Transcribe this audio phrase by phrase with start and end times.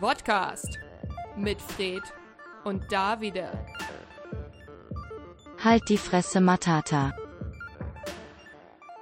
[0.00, 0.78] Podcast
[1.36, 2.02] mit Fred
[2.62, 3.66] und Davide.
[5.58, 7.16] Halt die Fresse, Matata.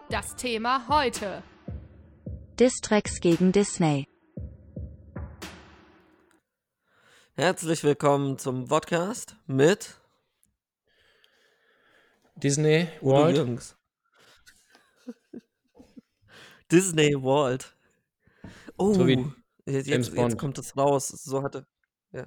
[0.09, 1.43] Das Thema heute.
[2.59, 4.09] Distracks gegen Disney.
[7.35, 10.01] Herzlich willkommen zum Podcast mit
[12.37, 13.37] Disney Udo World.
[13.37, 13.77] Jürgens.
[16.73, 17.77] Disney World.
[18.79, 19.31] Oh, So wie
[19.67, 20.39] jetzt, James jetzt, jetzt Bond.
[20.39, 21.09] kommt es raus.
[21.09, 21.67] So hatte.
[22.13, 22.27] Ja.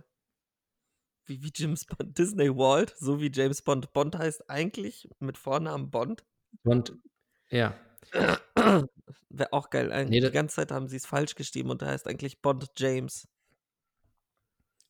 [1.25, 2.17] Wie, wie James Bond.
[2.17, 3.91] Disney World, so wie James Bond.
[3.93, 6.25] Bond heißt eigentlich mit Vornamen Bond.
[6.63, 6.97] Und
[7.49, 7.75] ja,
[9.29, 9.91] Wäre auch geil.
[9.91, 12.67] Eigentlich Nee, die ganze Zeit haben sie es falsch geschrieben und er heißt eigentlich Bond
[12.77, 13.27] James.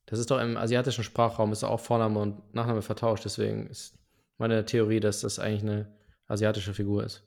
[0.06, 3.26] das ist doch im asiatischen Sprachraum ist auch Vorname und Nachname vertauscht.
[3.26, 3.98] Deswegen ist
[4.38, 5.96] meine Theorie, dass das eigentlich eine
[6.28, 7.26] asiatische Figur ist.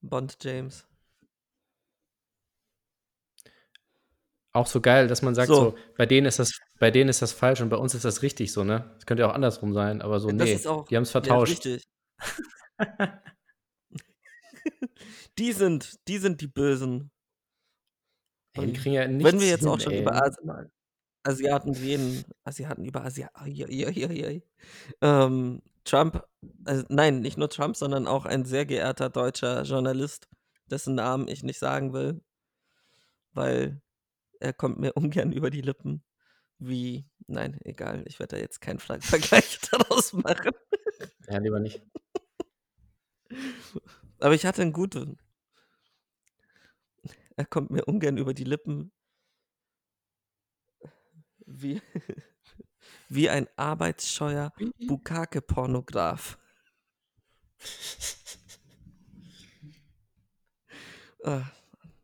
[0.00, 0.86] Bond James.
[4.52, 5.54] Auch so geil, dass man sagt, So.
[5.70, 8.22] so, bei denen ist das, bei denen ist das falsch und bei uns ist das
[8.22, 8.90] richtig so, ne?
[8.94, 11.20] Das könnte ja auch andersrum sein, aber so, Ja, nee, auch- die haben es Ja,
[11.20, 11.66] vertauscht.
[11.66, 11.84] richtig.
[15.38, 17.10] die sind, die sind die Bösen.
[18.54, 20.00] ey, die kriegen ja nichts Wenn wir jetzt hin, auch schon ey.
[20.02, 20.40] über Asi
[21.24, 24.42] Asiaten reden, Asiaten über Asiaten,
[25.02, 26.24] ähm, Trump,
[26.64, 30.28] also nein, nicht nur Trump, sondern auch ein sehr geehrter deutscher Journalist,
[30.70, 32.22] dessen Namen ich nicht sagen will,
[33.32, 33.80] weil
[34.40, 36.04] er kommt mir ungern über die Lippen,
[36.58, 40.52] wie, nein, egal, ich werde da jetzt keinen Ver- Vergleich daraus machen.
[41.28, 41.82] Ja, lieber nicht.
[44.18, 45.18] Aber ich hatte einen guten.
[47.36, 48.90] Er kommt mir ungern über die Lippen.
[51.46, 51.80] Wie,
[53.08, 54.52] wie ein arbeitsscheuer
[54.86, 56.38] Bukake-Pornograf.
[61.24, 61.44] Ah,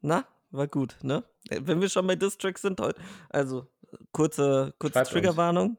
[0.02, 1.24] Na, war gut, ne?
[1.56, 3.00] Äh, Wenn wir schon bei Distracks sind heute.
[3.30, 3.70] Also,
[4.12, 5.10] kurze, kurze Schreibt.
[5.10, 5.78] Triggerwarnung.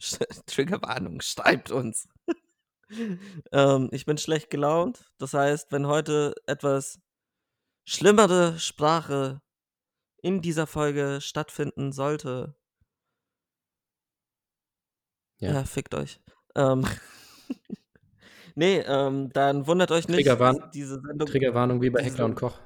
[0.46, 2.08] Triggerwarnung, schreibt uns.
[3.52, 5.10] ähm, ich bin schlecht gelaunt.
[5.18, 7.00] Das heißt, wenn heute etwas
[7.88, 9.40] schlimmere Sprache
[10.22, 12.56] in dieser Folge stattfinden sollte,
[15.38, 15.64] ja, Ja.
[15.64, 16.20] fickt euch.
[16.54, 16.86] Ähm,
[18.54, 20.26] nee, ähm, dann wundert euch nicht.
[20.26, 21.28] Triggerwarn- diese Sendung.
[21.28, 22.58] Triggerwarnung wie bei Heckler und Koch.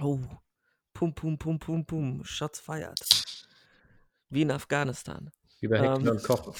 [0.00, 0.18] Oh,
[0.94, 2.24] pum, pum, pum, pum, pum.
[2.24, 3.00] Shots feiert.
[4.30, 5.30] Wie in Afghanistan.
[5.60, 5.92] Wie bei Ähm.
[5.92, 6.54] Heckler und Koch.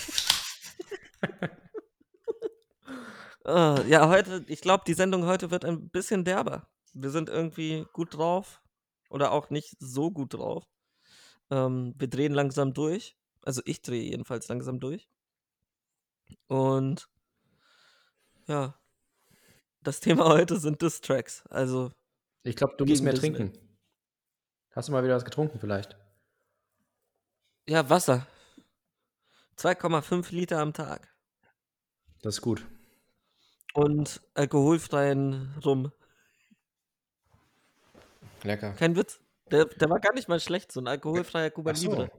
[3.47, 6.69] Äh, ja, heute, ich glaube, die Sendung heute wird ein bisschen derber.
[6.93, 8.63] Wir sind irgendwie gut drauf
[9.09, 10.65] oder auch nicht so gut drauf.
[11.51, 13.17] Ähm, wir drehen langsam durch.
[13.43, 15.09] Also ich drehe jedenfalls langsam durch.
[16.49, 17.09] Und
[18.47, 18.79] ja,
[19.83, 21.45] das Thema heute sind Diss-Tracks.
[21.49, 21.93] Also
[22.43, 23.53] Ich glaube, du musst mehr trinken.
[24.71, 25.97] Hast du mal wieder was getrunken vielleicht?
[27.71, 28.27] ja, Wasser.
[29.57, 31.15] 2,5 Liter am Tag.
[32.23, 32.67] Das ist gut.
[33.75, 35.93] Und alkoholfreien Rum.
[38.43, 38.73] Lecker.
[38.73, 39.21] Kein Witz.
[39.51, 41.91] Der, der war gar nicht mal schlecht, so ein alkoholfreier Cuba so.
[41.91, 42.11] Libre.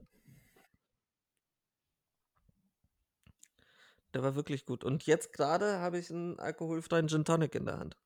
[4.13, 4.83] Der war wirklich gut.
[4.83, 7.97] Und jetzt gerade habe ich einen alkoholfreien Gin Tonic in der Hand.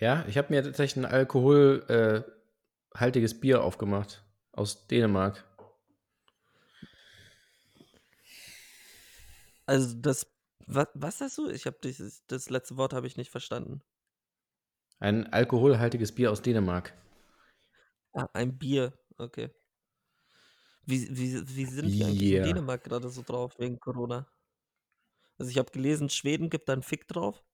[0.00, 4.22] Ja, ich habe mir tatsächlich ein alkoholhaltiges äh, Bier aufgemacht
[4.52, 5.44] aus Dänemark.
[9.66, 10.26] Also das,
[10.66, 11.50] was, was hast du?
[11.50, 13.82] Ich habe dieses, das letzte Wort habe ich nicht verstanden.
[15.00, 16.94] Ein alkoholhaltiges Bier aus Dänemark.
[18.14, 19.50] Ah, ein Bier, okay.
[20.86, 24.26] Wie, wie, wie sind die eigentlich in Dänemark gerade so drauf wegen Corona?
[25.38, 27.44] Also ich habe gelesen, Schweden gibt da einen Fick drauf.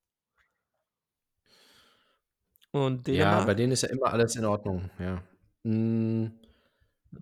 [2.75, 3.45] Und Ja, Dänemark?
[3.45, 5.23] bei denen ist ja immer alles in Ordnung, ja.
[5.63, 6.27] Mm,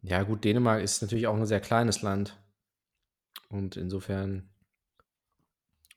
[0.02, 2.42] Ja, gut, Dänemark ist natürlich auch ein sehr kleines Land.
[3.50, 4.50] Und insofern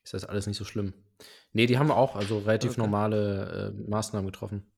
[0.05, 0.93] ist das alles nicht so schlimm.
[1.53, 2.81] Nee, die haben auch also relativ Okay.
[2.83, 4.71] normale äh, Maßnahmen getroffen.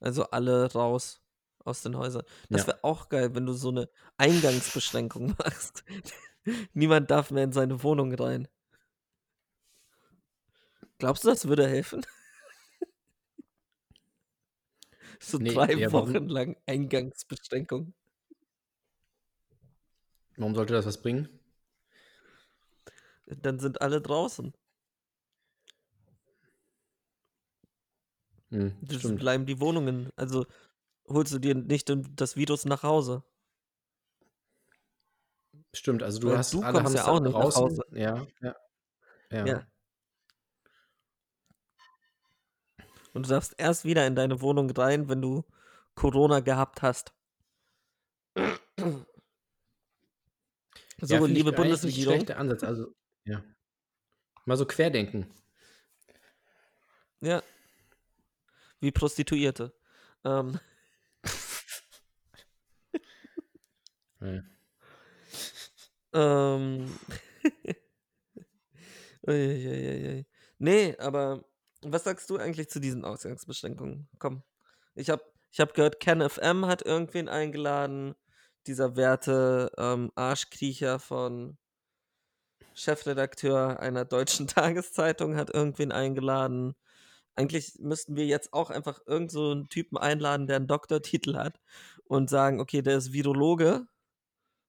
[0.00, 1.20] Also alle raus
[1.64, 2.22] aus den Häusern.
[2.50, 2.68] Das Ja.
[2.68, 3.88] wäre auch geil, wenn du so eine
[4.18, 5.84] Eingangsbeschränkung machst.
[6.74, 8.46] Niemand darf mehr in seine Wohnung rein.
[11.04, 12.00] Glaubst du, das würde helfen?
[15.20, 16.14] so Nee, drei ja, warum?
[16.14, 17.92] Wochen lang Eingangsbeschränkung.
[20.38, 21.28] Warum sollte das was bringen?
[23.26, 24.54] Dann sind alle draußen.
[28.50, 29.20] Hm, Das stimmt.
[29.20, 30.10] bleiben die Wohnungen.
[30.16, 30.46] Also
[31.06, 33.24] holst du dir nicht das Virus nach Hause.
[35.74, 37.62] Stimmt, also du Weil hast du alle kommst ja auch nicht nach draußen.
[37.62, 37.82] Hause.
[37.92, 38.54] Ja, ja.
[39.30, 39.46] Ja.
[39.46, 39.73] Ja.
[43.14, 45.44] Und du darfst erst wieder in deine Wohnung rein, wenn du
[45.94, 47.14] Corona gehabt hast.
[51.00, 52.14] So, ja, liebe ich Bundesregierung.
[52.16, 52.64] schlechter Ansatz.
[52.64, 52.94] Also,
[53.24, 53.42] ja.
[54.44, 55.26] Mal so querdenken.
[57.20, 57.42] Ja.
[58.80, 59.72] Wie Prostituierte.
[60.24, 60.58] Ähm,
[64.20, 64.42] Ja.
[66.14, 66.98] ähm.
[69.26, 70.26] Uiuiuiui.
[70.58, 71.44] nee, aber
[71.92, 74.08] was sagst du eigentlich zu diesen Ausgangsbeschränkungen?
[74.18, 74.42] Komm.
[74.94, 75.22] Ich habe
[75.52, 78.14] ich hab gehört, KenFM hat irgendwen eingeladen.
[78.66, 81.58] Dieser werte ähm, Arschkriecher von
[82.74, 86.74] Chefredakteur einer deutschen Tageszeitung hat irgendwen eingeladen.
[87.36, 91.60] Eigentlich müssten wir jetzt auch einfach irgend so einen Typen einladen, der einen Doktortitel hat
[92.06, 93.86] und sagen, okay, der ist Virologe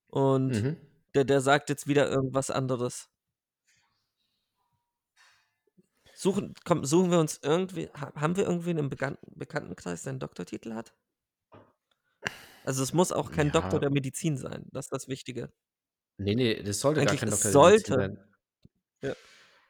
[0.08, 0.76] und Mhm.
[1.14, 3.10] der, der sagt jetzt wieder irgendwas anderes.
[6.18, 10.18] Suchen, komm, suchen wir uns irgendwie, ha- haben wir irgendwen im Bekannten, Bekanntenkreis, der einen
[10.20, 10.94] Doktortitel hat?
[12.64, 13.78] Also es muss auch kein Doktor Ja.
[13.80, 15.52] der Medizin sein, das ist das Wichtige.
[16.18, 18.16] Nee, nee, das sollte gar Eigentlich, kein es Doktor der Medizin sollte.
[18.16, 19.10] sein.
[19.10, 19.14] Ja.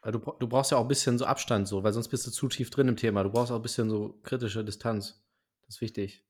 [0.03, 2.31] Weil du, du brauchst ja auch ein bisschen so Abstand, so, weil sonst bist du
[2.31, 3.25] zu tief drin im Thema.
[3.25, 5.21] Du brauchst auch ein bisschen so kritische Distanz.
[5.67, 6.25] Das ist wichtig.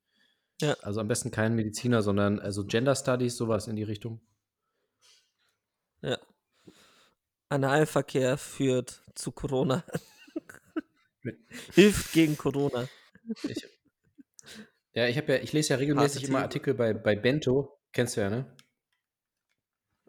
[0.63, 0.73] Ja.
[0.81, 4.23] Also am besten kein Mediziner, sondern also Gender Studies, sowas in die Richtung.
[6.01, 6.19] Ja.
[7.49, 9.85] Analverkehr führt zu Corona.
[11.75, 12.89] Hilft gegen Corona.
[13.43, 13.67] Ich,
[14.93, 16.43] ja, ich habe ja, ich lese ja regelmäßig Harte immer.
[16.43, 17.79] Artikel bei, bei Bento.
[17.93, 18.47] Kennst du ja, ne?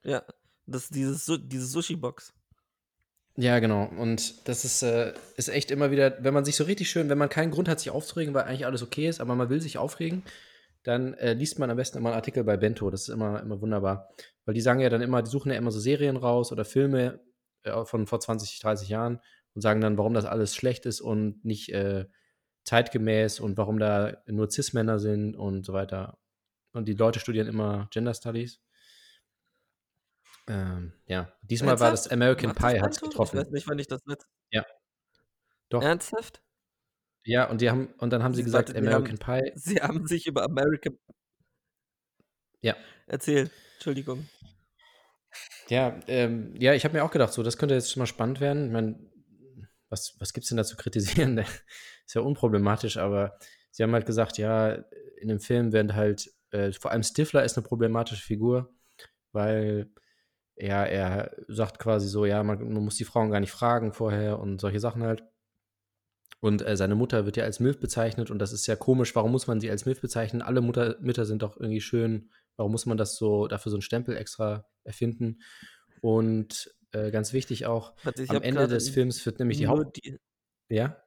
[0.03, 0.23] Ja,
[0.65, 2.33] das ist dieses, diese Sushi-Box.
[3.35, 3.85] Ja, genau.
[3.85, 7.17] Und das ist, äh, ist echt immer wieder, wenn man sich so richtig schön, wenn
[7.17, 9.77] man keinen Grund hat, sich aufzuregen, weil eigentlich alles okay ist, aber man will sich
[9.77, 10.23] aufregen,
[10.87, 12.89] dann äh, liest man am besten immer einen Artikel bei Bento.
[12.89, 14.09] Das ist immer, immer wunderbar.
[14.45, 17.19] Weil die sagen ja dann immer, die suchen ja immer so Serien raus oder Filme
[17.63, 19.19] äh, von vor 20, 30 Jahren
[19.53, 22.05] und sagen dann, warum das alles schlecht ist und nicht äh,
[22.63, 26.17] zeitgemäß und warum da nur Cis-Männer sind und so weiter.
[26.71, 28.61] Und die Leute studieren immer Gender Studies.
[30.47, 32.13] Ähm, ja, diesmal war das Ernsthaft?
[32.13, 33.37] American Pie, hat es getroffen.
[33.37, 34.27] Ich weiß nicht, wann ich das letzte.
[35.69, 35.83] Doch.
[35.83, 36.41] Ernsthaft?
[37.27, 39.51] Ja, und die haben, und dann haben sie Sie- gesagt, warte, die American Pie.
[39.55, 40.97] Sie haben sich über American.
[42.61, 42.75] Ja.
[43.05, 43.49] Erzähl.
[43.75, 44.27] Entschuldigung.
[45.69, 48.39] Ja, ähm, ja, ich habe mir auch gedacht, so, das könnte jetzt schon mal spannend
[48.39, 48.67] werden.
[48.67, 48.97] Ich meine,
[49.89, 51.37] was, was gibt es denn da zu kritisieren?
[52.05, 53.37] ist ja unproblematisch, aber
[53.71, 54.71] sie haben halt gesagt, ja,
[55.19, 58.73] in dem Film werden halt, äh, vor allem Stifler ist eine problematische Figur,
[59.33, 59.89] weil
[60.55, 64.39] ja, er sagt quasi so, ja, man, man muss die Frauen gar nicht fragen vorher
[64.39, 65.23] und solche Sachen halt.
[66.47, 69.13] Und äh, seine Mutter wird ja als MILF bezeichnet und das ist ja komisch.
[69.15, 70.41] Warum muss man sie als MILF bezeichnen?
[70.41, 72.29] Alle Mutter, Mütter sind doch irgendwie schön.
[72.55, 75.41] Warum muss man das so, dafür so einen Stempel extra erfinden?
[75.99, 79.97] Und äh, ganz wichtig auch, ich am Ende des Films wird nämlich die Haupt...
[79.97, 80.17] die,
[80.69, 81.03] Ja?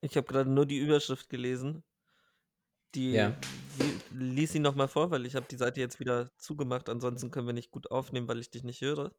[0.00, 1.84] Ich habe gerade nur die Überschrift gelesen.
[2.96, 3.36] Die Ja.
[3.78, 6.88] wie, lies sie nochmal vor, weil ich habe die Seite jetzt wieder zugemacht.
[6.88, 9.14] Ansonsten können wir nicht gut aufnehmen, weil ich dich nicht höre.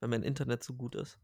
[0.00, 1.20] Weil mein Internet so gut ist.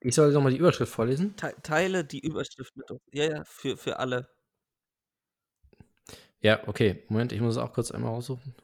[0.00, 1.36] Ich soll nochmal die Überschrift vorlesen.
[1.36, 3.00] Te teile die Überschrift mit uns.
[3.12, 4.28] Ja, ja, für, für alle.
[6.40, 7.04] Ja, okay.
[7.08, 8.54] Moment, ich muss es auch kurz einmal raussuchen.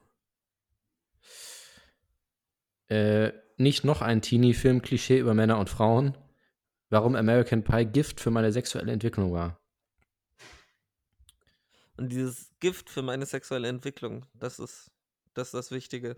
[2.88, 6.16] Äh, nicht noch ein Teenie-Film-Klischee über Männer und Frauen.
[6.90, 9.59] Warum American Pie Gift für meine sexuelle Entwicklung war.
[11.97, 14.90] Und dieses Gift für meine sexuelle Entwicklung, das ist
[15.35, 16.16] das, ist das Wichtige.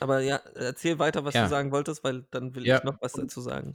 [0.00, 1.44] Aber ja, erzähl weiter, was Ja.
[1.44, 3.74] du sagen wolltest, weil dann will Ja, ich noch was dazu sagen.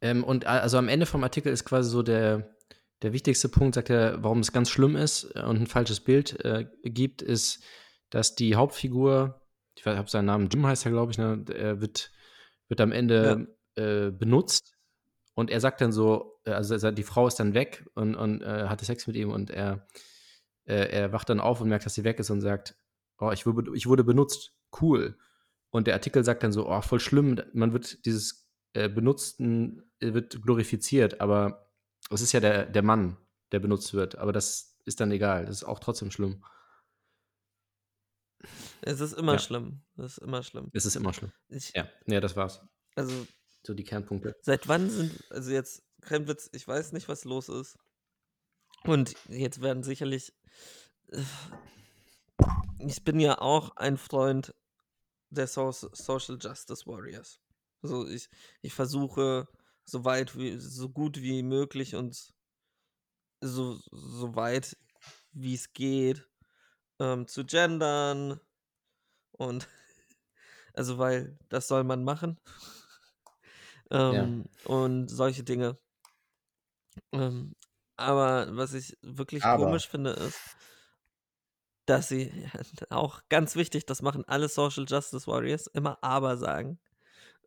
[0.00, 2.54] Ähm, und a- also am Ende vom Artikel ist quasi so der,
[3.02, 6.44] der wichtigste Punkt, sagt er, warum es ganz schlimm ist äh, und ein falsches Bild
[6.44, 7.62] äh, gibt, ist,
[8.10, 9.40] dass die Hauptfigur,
[9.76, 12.12] ich habe seinen Namen, Jim heißt er, glaube ich, ne, er wird,
[12.68, 14.74] wird am Ende äh, benutzt
[15.34, 18.68] und er sagt dann so, äh, also die Frau ist dann weg und, und äh,
[18.68, 19.86] hatte Sex mit ihm und er,
[20.66, 22.74] äh, er wacht dann auf und merkt, dass sie weg ist und sagt,
[23.18, 25.18] oh, ich wurde, ich wurde benutzt, cool.
[25.70, 30.14] Und der Artikel sagt dann so, oh, voll schlimm, man wird dieses äh, Benutzten äh,
[30.14, 31.70] wird glorifiziert, aber
[32.10, 33.16] es ist ja der, der Mann,
[33.52, 36.44] der benutzt wird, aber das ist dann egal, das ist auch trotzdem schlimm.
[38.82, 39.38] Es ist immer Ja.
[39.38, 39.80] schlimm.
[39.96, 40.70] Es ist immer schlimm.
[40.72, 41.32] Es ist immer schlimm.
[41.48, 42.60] Ich, Ja, ja, das war's.
[42.94, 43.26] Also,
[43.64, 44.36] So die Kernpunkte.
[44.42, 47.76] seit wann sind, also jetzt, Kremwitz, ich weiß nicht, was los ist.
[48.84, 50.32] Und jetzt werden sicherlich,
[51.08, 51.22] äh,
[52.78, 54.54] ich bin ja auch ein Freund
[55.30, 57.40] der so Social Justice Warriors.
[57.82, 58.28] Also ich,
[58.62, 59.48] ich versuche
[59.84, 62.32] so weit wie, so gut wie möglich und
[63.40, 64.76] so, so weit
[65.32, 66.26] wie es geht
[66.98, 68.40] ähm, zu gendern
[69.32, 69.68] und
[70.76, 72.38] Also, weil das soll man machen.
[73.88, 74.24] Ja.
[74.24, 75.78] Ähm, und solche Dinge.
[77.12, 77.54] Ähm,
[77.96, 79.64] aber was ich wirklich Aber.
[79.64, 80.56] komisch finde, ist,
[81.86, 82.32] dass sie
[82.90, 86.78] auch ganz wichtig, das machen alle Social Justice Warriors, immer aber sagen.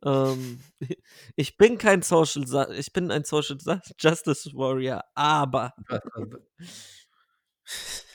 [0.04, 0.60] Ähm,
[1.36, 3.56] ich bin kein Social, ich bin ein Social
[3.98, 5.74] Justice Warrior, aber.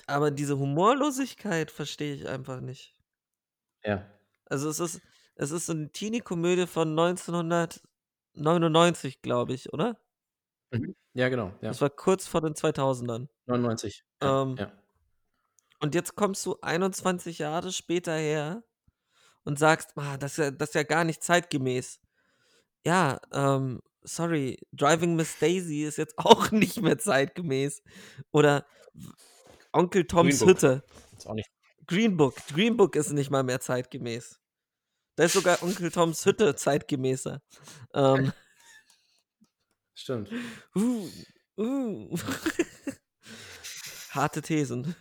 [0.08, 2.94] Aber diese Humorlosigkeit verstehe ich einfach nicht.
[3.84, 4.05] Ja.
[4.46, 5.01] Also es ist,
[5.34, 9.98] es ist eine Teenie-Komödie von 1999, glaube ich, oder?
[10.72, 10.96] Mhm.
[11.13, 11.48] Ja, genau.
[11.62, 11.70] Ja.
[11.70, 13.29] Das war kurz vor den 2000ern.
[13.48, 14.03] 99.
[14.22, 14.44] Ja.
[14.44, 14.72] Ähm, ja.
[15.79, 18.63] Und jetzt kommst du 21 Jahre später her
[19.44, 22.00] und sagst, ah, das, ist ja, das ist ja gar nicht zeitgemäß.
[22.86, 27.82] Ja, ähm, sorry, Driving Miss Daisy ist jetzt auch nicht mehr zeitgemäß.
[28.32, 28.65] Oder
[29.72, 30.50] Onkel Toms Green.
[30.50, 30.84] Hütte.
[31.17, 31.50] Ist auch nicht.
[31.88, 32.36] Green Book.
[32.48, 34.39] Green Book ist nicht mal mehr zeitgemäß.
[35.15, 37.41] Da ist sogar Onkel Toms Hütte zeitgemäßer.
[37.94, 38.32] Ähm,
[39.94, 40.29] Stimmt.
[40.75, 41.10] uh,
[41.58, 42.17] uh.
[44.10, 44.96] Harte Thesen.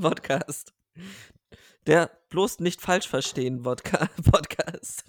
[0.00, 0.72] Podcast.
[1.86, 3.62] Der bloß nicht falsch verstehen
[4.30, 5.04] Podcast.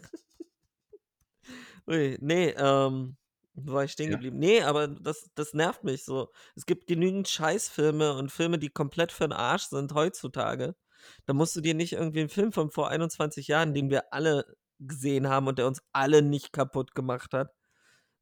[1.87, 3.17] Ui, nee, ähm,
[3.53, 4.15] wo war ich stehen Ja.
[4.15, 4.39] geblieben?
[4.39, 6.31] Nee, aber das, das nervt mich so.
[6.55, 10.75] Es gibt genügend Scheißfilme und Filme, die komplett für den Arsch sind heutzutage.
[11.25, 14.45] Da musst du dir nicht irgendwie einen Film von vor 21 Jahren, den wir alle
[14.79, 17.51] gesehen haben und der uns alle nicht kaputt gemacht hat.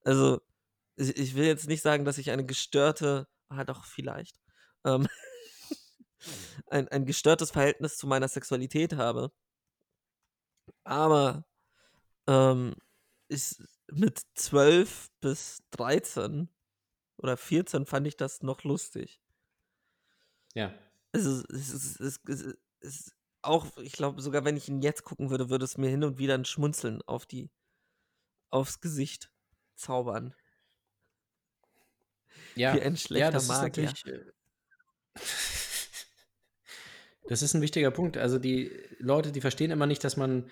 [0.03, 0.41] Also,
[0.95, 4.39] ich, ich will jetzt nicht sagen, dass ich eine gestörte, ah doch, vielleicht,
[4.85, 5.07] ähm,
[6.67, 9.31] ein, ein gestörtes Verhältnis zu meiner Sexualität habe.
[10.83, 11.45] Aber
[12.27, 12.75] ähm,
[13.27, 13.55] ich,
[13.91, 16.49] mit 12 bis 13
[17.17, 19.21] oder 14 fand ich das noch lustig.
[20.53, 20.73] Ja.
[21.11, 25.03] Also, es ist, es, ist, es ist auch, ich glaube, sogar wenn ich ihn jetzt
[25.03, 27.49] gucken würde, würde es mir hin und wieder ein Schmunzeln auf die,
[28.49, 29.31] aufs Gesicht
[29.75, 30.35] zaubern.
[32.55, 32.73] Ja.
[32.73, 33.85] Wie ein schlechter das Magier.
[33.85, 35.19] Ist natürlich, äh,
[37.29, 38.17] das ist ein wichtiger Punkt.
[38.17, 40.49] Also die Leute, die verstehen immer nicht, dass man,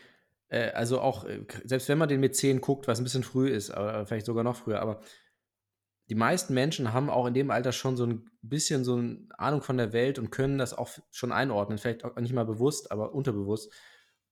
[0.49, 3.49] äh, also auch, äh, selbst wenn man den mit 10 guckt, was ein bisschen früh
[3.49, 5.01] ist, aber vielleicht sogar noch früher, aber
[6.07, 9.63] die meisten Menschen haben auch in dem Alter schon so ein bisschen so eine Ahnung
[9.63, 11.79] von der Welt und können das auch schon einordnen.
[11.79, 13.73] Vielleicht auch nicht mal bewusst, aber unterbewusst.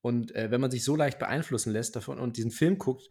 [0.01, 3.09] Und äh, wenn man sich so leicht beeinflussen lässt davon und diesen Film guckt,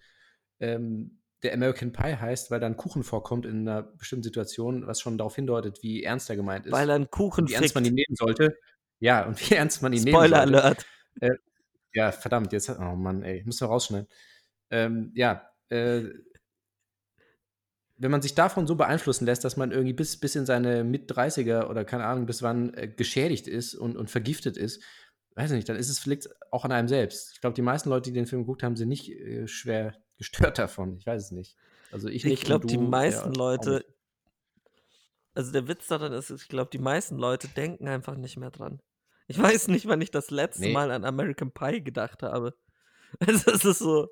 [0.60, 5.00] ähm, der American Pie heißt, weil da ein Kuchen vorkommt in einer bestimmten Situation, was
[5.00, 6.72] schon darauf hindeutet, wie ernst er gemeint ist.
[6.72, 8.56] Weil er einen Kuchen wie ernst man ihn nehmen sollte.
[9.04, 10.66] Ja, und wie ernst man ihn Spoiler nehmen sollte.
[10.66, 10.86] Alert.
[11.20, 11.38] Äh,
[11.92, 14.08] ja, verdammt, jetzt, oh Mann, ey, müssen wir rausschneiden.
[14.70, 16.04] Ähm, ja, äh,
[17.96, 21.68] wenn man sich davon so beeinflussen lässt, dass man irgendwie bis, bis in seine Mit-30er
[21.68, 24.82] oder keine Ahnung, bis wann äh, geschädigt ist und, und vergiftet ist,
[25.36, 27.32] weiß ich nicht, dann ist es vielleicht auch an einem selbst.
[27.34, 30.58] Ich glaube, die meisten Leute, die den Film geguckt haben, sind nicht äh, schwer gestört
[30.58, 30.96] davon.
[30.96, 31.56] Ich weiß es nicht.
[31.92, 33.84] Also ich Ich glaube, die meisten ja, Leute,
[35.34, 38.80] also der Witz daran ist, ich glaube, die meisten Leute denken einfach nicht mehr dran.
[39.26, 40.72] Ich weiß nicht, wann ich das letzte Nee.
[40.72, 42.54] Mal an American Pie gedacht habe.
[43.20, 44.08] Also es ist so,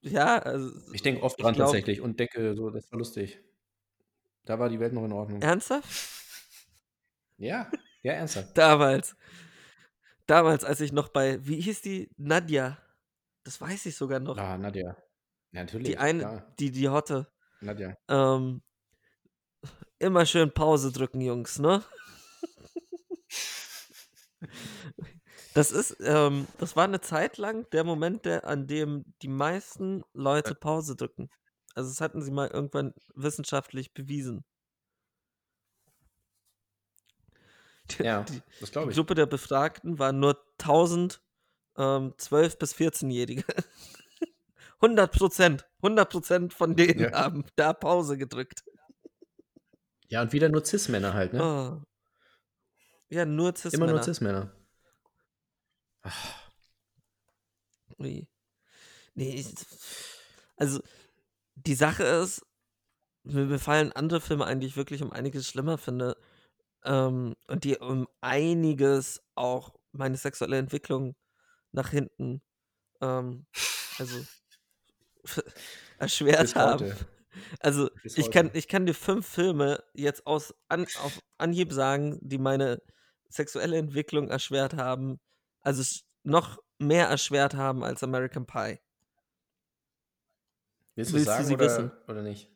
[0.00, 3.38] ja, also Ich denke oft dran glaub- tatsächlich und denke so, das war lustig.
[4.46, 5.42] Da war die Welt noch in Ordnung.
[5.42, 5.86] ernsthaft?
[7.36, 7.70] Ja,
[8.02, 8.48] ja, ernsthaft.
[8.56, 9.14] Damals.
[10.26, 12.10] Damals, als ich noch bei, wie hieß die?
[12.16, 12.78] Nadja.
[13.44, 14.38] Das weiß ich sogar noch.
[14.38, 14.96] Ah, Nadja.
[15.52, 15.88] Ja, natürlich.
[15.88, 16.54] die eine, klar.
[16.58, 17.30] die, die Hotte.
[17.60, 17.94] Nadja.
[18.08, 18.62] Ähm,
[19.98, 21.82] immer schön Pause drücken, Jungs, ne?
[25.54, 30.02] Das ist, ähm, das war eine Zeit lang der Moment, der, an dem die meisten
[30.12, 31.30] Leute Pause drücken.
[31.74, 34.44] Also das hatten sie mal irgendwann wissenschaftlich bewiesen.
[37.90, 38.96] Die, Ja, die, das die glaube ich.
[38.96, 41.20] Gruppe der Befragten waren nur 1000
[41.76, 43.44] ähm, 12- bis 14-Jährige.
[44.80, 45.66] 100 Prozent.
[45.82, 47.12] 100 Prozent von denen Ja.
[47.12, 48.64] haben da Pause gedrückt.
[50.08, 51.42] Ja, und wieder nur Cis-Männer halt, ne?
[51.42, 51.82] Oh.
[53.10, 54.52] Ja, nur cis Immer nur Cis-Männer.
[59.14, 59.46] Nee, ich,
[60.56, 60.80] also
[61.54, 62.46] die Sache ist,
[63.24, 66.16] mir, fallen andere Filme ein, die ich wirklich um einiges schlimmer finde.
[66.84, 71.16] Ähm, und die um einiges auch meine sexuelle Entwicklung
[71.72, 72.42] nach hinten
[73.00, 73.46] ähm,
[73.98, 74.24] also
[75.98, 76.94] erschwert haben.
[77.60, 82.38] Also ich kann, ich kann dir fünf Filme jetzt aus an, auf Anhieb sagen, die
[82.38, 82.80] meine
[83.28, 85.20] sexuelle Entwicklung erschwert haben.
[85.60, 85.82] Also
[86.22, 88.78] noch mehr erschwert haben als American Pie.
[90.94, 91.92] Willst, Willst du du sagen sie oder, wissen?
[92.08, 92.50] oder nicht?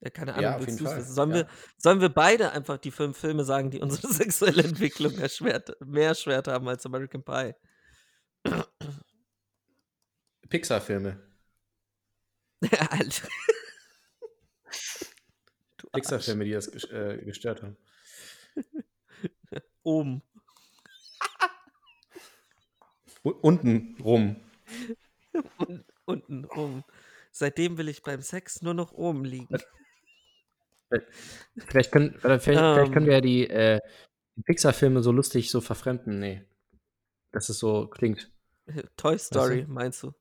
[0.00, 1.12] Ja, keine Ja, Ahnung, auf willst Fall, wissen?
[1.12, 1.36] Sollen, ja.
[1.36, 6.08] wir, sollen wir beide einfach die fünf Filme sagen, die unsere sexuelle Entwicklung erschwert, mehr
[6.08, 7.54] erschwert haben als American Pie?
[10.48, 11.18] Pixar-Filme.
[12.90, 13.28] Alter.
[15.78, 15.92] Du Arsch.
[15.92, 17.76] Pixar-Filme, die das äh, gestört haben.
[19.82, 20.22] Oben.
[23.22, 24.36] Unten rum.
[25.58, 26.84] Und, unten rum.
[27.32, 29.48] Seitdem will ich beim Sex nur noch oben liegen.
[31.66, 33.06] Vielleicht können, vielleicht, vielleicht können Ähm.
[33.06, 33.80] wir ja die, äh,
[34.36, 36.20] die Pixar-Filme so lustig so verfremden.
[36.20, 36.44] Nee.
[37.32, 38.30] Dass es so klingt.
[38.96, 39.70] Toy Story, du?
[39.72, 40.12] meinst du?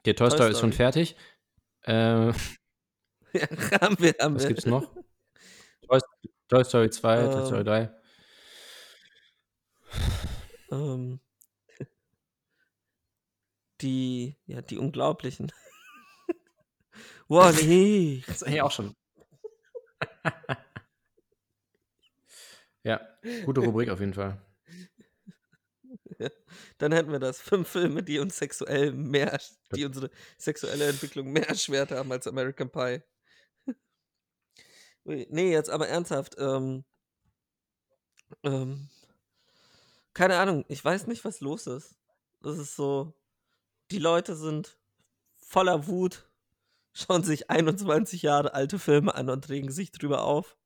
[0.00, 0.76] Okay, Toy, Toy Story ist schon Story.
[0.92, 1.16] fertig.
[1.88, 2.32] Äh,
[3.32, 3.46] Ja,
[3.80, 4.48] haben wir, haben was wir.
[4.48, 4.92] gibt's noch?
[5.88, 6.00] Toy,
[6.48, 7.46] Toy Story 2, Toy Ähm.
[7.46, 7.90] Story 3.
[10.70, 11.20] Ähm,
[13.80, 15.52] die, ja, die Unglaublichen.
[17.28, 18.22] Wally.
[18.26, 18.94] Das ist eigentlich auch schon.
[22.84, 23.00] ja,
[23.44, 24.40] gute Rubrik auf jeden Fall.
[26.78, 27.40] Dann hätten wir das.
[27.40, 29.38] Fünf Filme, die uns sexuell mehr,
[29.74, 33.02] die unsere sexuelle Entwicklung mehr erschwert haben als American Pie.
[35.06, 36.34] Nee, jetzt aber ernsthaft.
[36.38, 36.84] Ähm,
[38.42, 38.88] ähm,
[40.14, 41.96] keine Ahnung, ich weiß nicht, was los ist.
[42.40, 43.14] Das ist so,
[43.90, 44.78] die Leute sind
[45.36, 46.30] voller Wut,
[46.94, 50.56] schauen sich 21 Jahre alte Filme an und regen sich drüber auf.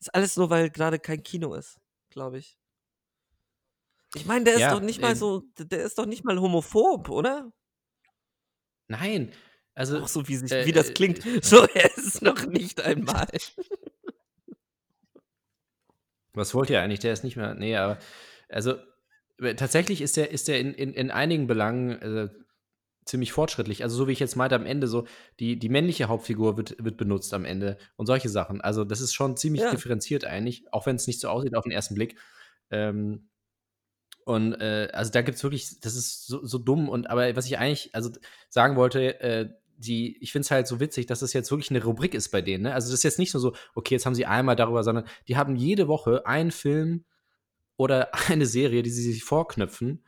[0.00, 2.58] ist alles nur, weil gerade kein Kino ist, glaube ich.
[4.14, 7.08] Ich meine, der ist Ja, doch nicht mal so, der ist doch nicht mal homophob,
[7.08, 7.50] oder?
[8.88, 9.32] Nein,
[9.74, 10.00] also.
[10.00, 11.22] Auch so wie, sich, äh, wie das äh, klingt.
[11.42, 13.26] So, er ist es noch nicht einmal.
[16.34, 17.00] Was wollt ihr eigentlich?
[17.00, 17.54] Der ist nicht mehr.
[17.54, 17.98] Nee, aber.
[18.48, 18.76] Also,
[19.38, 22.28] äh, tatsächlich ist der, ist der in, in, in einigen Belangen äh,
[23.04, 23.82] ziemlich fortschrittlich.
[23.82, 25.06] Also, so wie ich jetzt meinte, am Ende so,
[25.40, 28.60] die, die männliche Hauptfigur wird, wird benutzt am Ende und solche Sachen.
[28.60, 29.70] Also, das ist schon ziemlich Ja.
[29.70, 32.18] differenziert eigentlich, auch wenn es nicht so aussieht auf den ersten Blick.
[32.70, 33.28] Ähm,
[34.24, 36.88] und äh, also da gibt es wirklich, das ist so, so dumm.
[36.88, 38.10] Und aber was ich eigentlich also
[38.48, 39.50] sagen wollte, äh,
[39.82, 42.40] die, ich finde es halt so witzig, dass das jetzt wirklich eine Rubrik ist bei
[42.42, 42.64] denen.
[42.64, 42.74] Ne?
[42.74, 45.36] Also das ist jetzt nicht nur so, okay, jetzt haben sie einmal darüber, sondern die
[45.36, 47.04] haben jede Woche einen Film
[47.76, 50.04] oder eine Serie, die sie sich vorknöpfen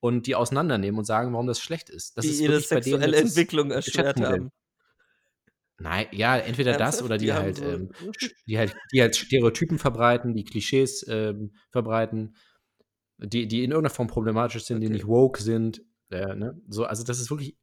[0.00, 2.16] und die auseinandernehmen und sagen, warum das schlecht ist.
[2.16, 4.50] Das die ist ihre denen sexuelle das Entwicklung erschwert haben.
[5.78, 7.04] Nein, ja, entweder das Ernsthaft?
[7.04, 7.90] oder die, Die halt, so- ähm,
[8.46, 12.34] die halt, die halt Stereotypen verbreiten, die Klischees ähm, verbreiten,
[13.18, 14.94] die, die in irgendeiner Form problematisch sind, die Okay.
[14.94, 15.82] nicht woke sind.
[16.10, 16.60] Äh, ne?
[16.68, 17.56] so, also das ist wirklich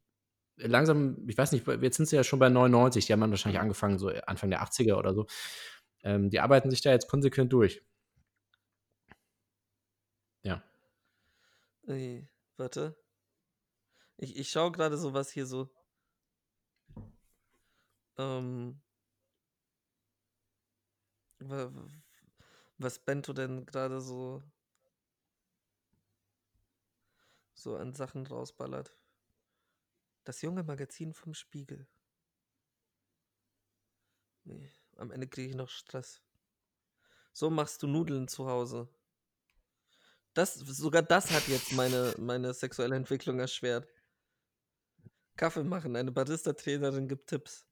[0.57, 3.59] langsam, ich weiß nicht, jetzt sind sie ja schon bei 99, die haben dann wahrscheinlich
[3.61, 5.27] angefangen, so Anfang der 80er oder so.
[6.03, 7.81] Ähm, die arbeiten sich da jetzt konsequent durch.
[10.43, 10.63] Ja.
[11.87, 12.93] Ui, warte.
[14.17, 15.69] Ich, ich schaue gerade so, was hier so.
[18.17, 18.81] Ähm,
[21.39, 21.89] wa- wa-
[22.79, 24.41] was Bento denn gerade so
[27.55, 28.95] so an Sachen rausballert.
[30.23, 31.87] Das junge Magazin vom Spiegel.
[34.45, 36.21] Nee, am Ende kriege ich noch Stress.
[37.33, 38.87] So machst du Nudeln zu Hause.
[40.33, 43.87] Das, sogar das hat jetzt meine, meine sexuelle Entwicklung erschwert.
[45.35, 47.65] Kaffee machen, eine Barista-Trainerin gibt Tipps.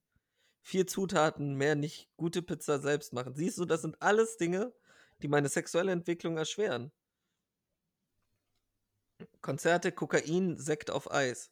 [0.62, 3.36] Vier Zutaten, mehr nicht, gute Pizza selbst machen.
[3.36, 4.74] Siehst du, das sind alles Dinge,
[5.22, 6.92] die meine sexuelle Entwicklung erschweren.
[9.42, 11.52] Konzerte, Kokain, Sekt auf Eis.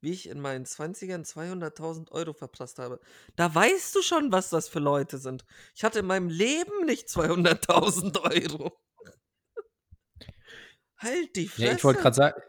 [0.00, 3.00] Wie ich in meinen 20ern 200.000 Euro verprasst habe.
[3.36, 5.44] Da weißt du schon, was das für Leute sind.
[5.74, 8.72] Ich hatte in meinem Leben nicht 200.000 Euro.
[10.96, 11.66] Halt die Fresse.
[11.66, 12.42] ja ich wollte gerade sagen,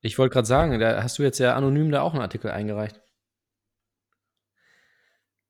[0.00, 3.00] ich wollte gerade sagen, da hast du jetzt ja anonym da auch einen Artikel eingereicht.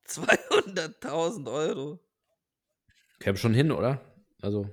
[0.07, 2.01] 200.000 Euro.
[3.19, 4.01] Käme schon hin, oder?
[4.41, 4.69] Also,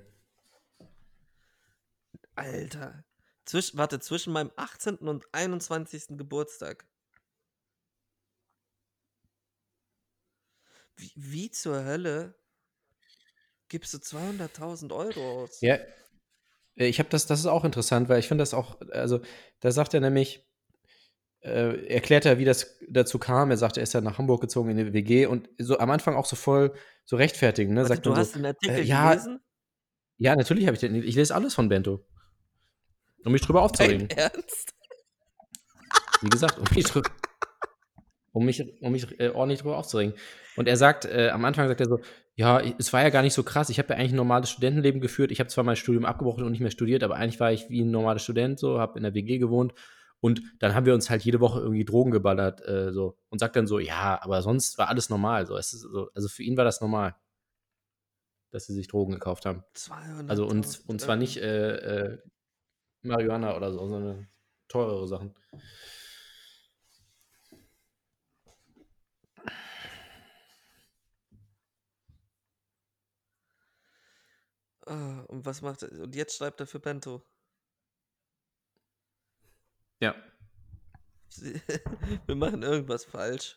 [2.40, 3.04] Alter.
[3.50, 4.98] Zwisch, warte, zwischen meinem 18.
[4.98, 6.16] und 21.
[6.16, 6.86] Geburtstag.
[10.96, 12.36] Wie, wie zur Hölle
[13.68, 15.60] gibst du 200.000 Euro aus?
[15.62, 15.74] Ja,
[16.76, 19.20] äh, ich habe das, das ist auch interessant, weil ich finde das auch, also
[19.58, 20.48] da sagt er nämlich,
[21.40, 23.50] äh, erklärt er, wie das dazu kam.
[23.50, 26.14] Er sagt, er ist ja nach Hamburg gezogen in eine WG und so am Anfang
[26.14, 26.72] auch so voll
[27.04, 27.80] so rechtfertigen, ne?
[27.80, 29.40] Warte, Sagt du hast so, den Artikel äh, ja, gelesen?
[30.18, 32.06] ja, natürlich habe ich den, ich lese alles von Bento.
[33.24, 34.08] Um mich drüber aufzuregen.
[34.08, 34.74] Dein Ernst?
[36.22, 37.08] Wie gesagt, um mich, drü-
[38.32, 40.14] um mich, um mich äh, ordentlich drüber aufzuregen.
[40.56, 42.00] Und er sagt, äh, am Anfang sagt er so,
[42.34, 43.70] ja, es war ja gar nicht so krass.
[43.70, 45.30] Ich habe ja eigentlich ein normales Studentenleben geführt.
[45.30, 47.82] Ich habe zwar mein Studium abgebrochen und nicht mehr studiert, aber eigentlich war ich wie
[47.82, 49.72] ein normaler Student, so, habe in der WG gewohnt.
[50.20, 53.16] Und dann haben wir uns halt jede Woche irgendwie Drogen geballert, äh, so.
[53.30, 55.46] Und sagt dann so, ja, aber sonst war alles normal.
[55.46, 55.56] So.
[55.56, 57.14] Es ist so, also für ihn war das normal,
[58.50, 59.64] dass sie sich Drogen gekauft haben.
[59.74, 61.76] 200.000 Also und, und zwar nicht, äh,
[62.12, 62.18] äh,
[63.02, 64.28] Marihuana oder so, so eine
[64.68, 65.34] teurere Sachen.
[74.86, 76.02] Ah, und was macht er?
[76.02, 77.22] Und jetzt schreibt er für Bento.
[80.00, 80.14] Ja.
[82.26, 83.56] Wir machen irgendwas falsch.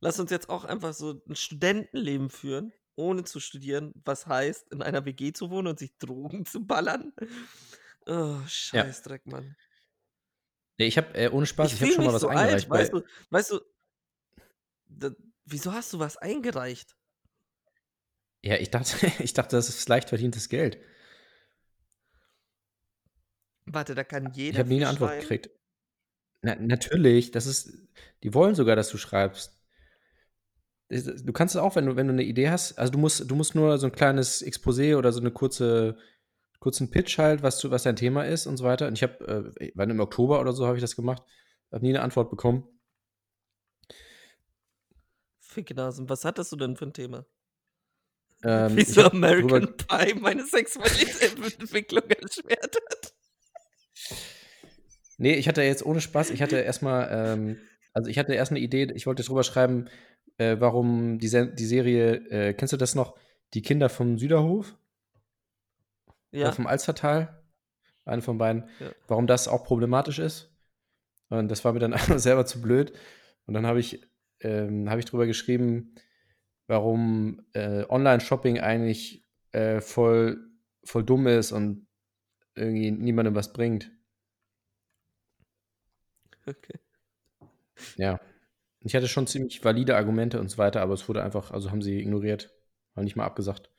[0.00, 4.82] Lass uns jetzt auch einfach so ein Studentenleben führen, ohne zu studieren, was heißt, in
[4.82, 7.14] einer WG zu wohnen und sich Drogen zu ballern.
[8.06, 9.56] Oh, Scheißdreck, Mann.
[10.78, 12.28] Nee, ich habe, äh, ohne Spaß, Ich ich habe fühle schon mich mal was so
[12.28, 12.78] alt, eingereicht bei.
[12.80, 13.60] weißt du, weißt du,
[14.88, 15.10] da,
[15.44, 16.96] wieso hast du was eingereicht?
[18.42, 20.78] Ja, ich dachte, ich dachte, das ist leicht verdientes Geld.
[23.66, 25.20] Warte, da kann Ich jeder habe nie eine Antwort schreiben?
[25.22, 25.50] gekriegt.
[26.42, 27.72] Na, natürlich, das ist,
[28.22, 29.60] die wollen sogar, dass du schreibst.
[30.88, 32.98] Das- das- Du kannst es auch, wenn du, wenn du eine Idee hast, also du
[32.98, 35.96] musst, du musst nur so ein kleines Exposé oder so eine kurze,
[36.62, 38.86] kurzen Pitch halt, was, du, was dein Thema ist und so weiter.
[38.86, 41.22] Und ich habe, äh, wann im Oktober oder so habe ich das gemacht,
[41.72, 42.68] habe nie eine Antwort bekommen.
[45.40, 47.26] Ficknasen, was hattest du denn für ein Thema?
[48.44, 53.14] Ähm, Wie ich so hab American Pie meine Sexualität-Entwicklung erschwert hat.
[55.18, 57.58] Nee, ich hatte jetzt ohne Spaß, ich hatte erstmal, ähm,
[57.92, 59.88] also ich hatte erst eine Idee, ich wollte drüber schreiben,
[60.38, 63.18] äh, warum die, Se die Serie, äh, kennst du das noch?
[63.54, 64.76] Die Kinder vom Süderhof?
[66.32, 67.42] Ja, Oder vom Alstertal?
[68.04, 68.68] Eine von beiden.
[68.80, 68.90] Ja.
[69.06, 70.52] Warum das auch problematisch ist.
[71.28, 72.92] Und das war mir dann einfach selber zu blöd.
[73.46, 74.02] Und dann habe ich,
[74.40, 75.94] ähm, habe ich drüber geschrieben,
[76.66, 80.50] warum äh, Online-Shopping eigentlich äh, voll,
[80.84, 81.86] voll dumm ist und
[82.54, 83.90] irgendwie niemandem was bringt.
[86.46, 86.78] okay.
[87.96, 88.20] Ja.
[88.80, 91.82] Ich hatte schon ziemlich valide Argumente und so weiter, aber es wurde einfach, also haben
[91.82, 92.52] sie ignoriert.
[92.94, 93.71] War nicht mal abgesagt.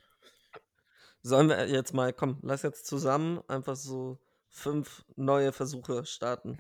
[1.23, 6.59] Sollen wir jetzt mal, komm, lass jetzt zusammen einfach so fünf neue Versuche starten.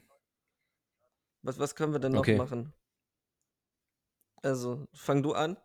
[1.43, 2.37] Was, was können wir denn noch Okay.
[2.37, 2.73] machen?
[4.43, 5.57] Also, fang du an.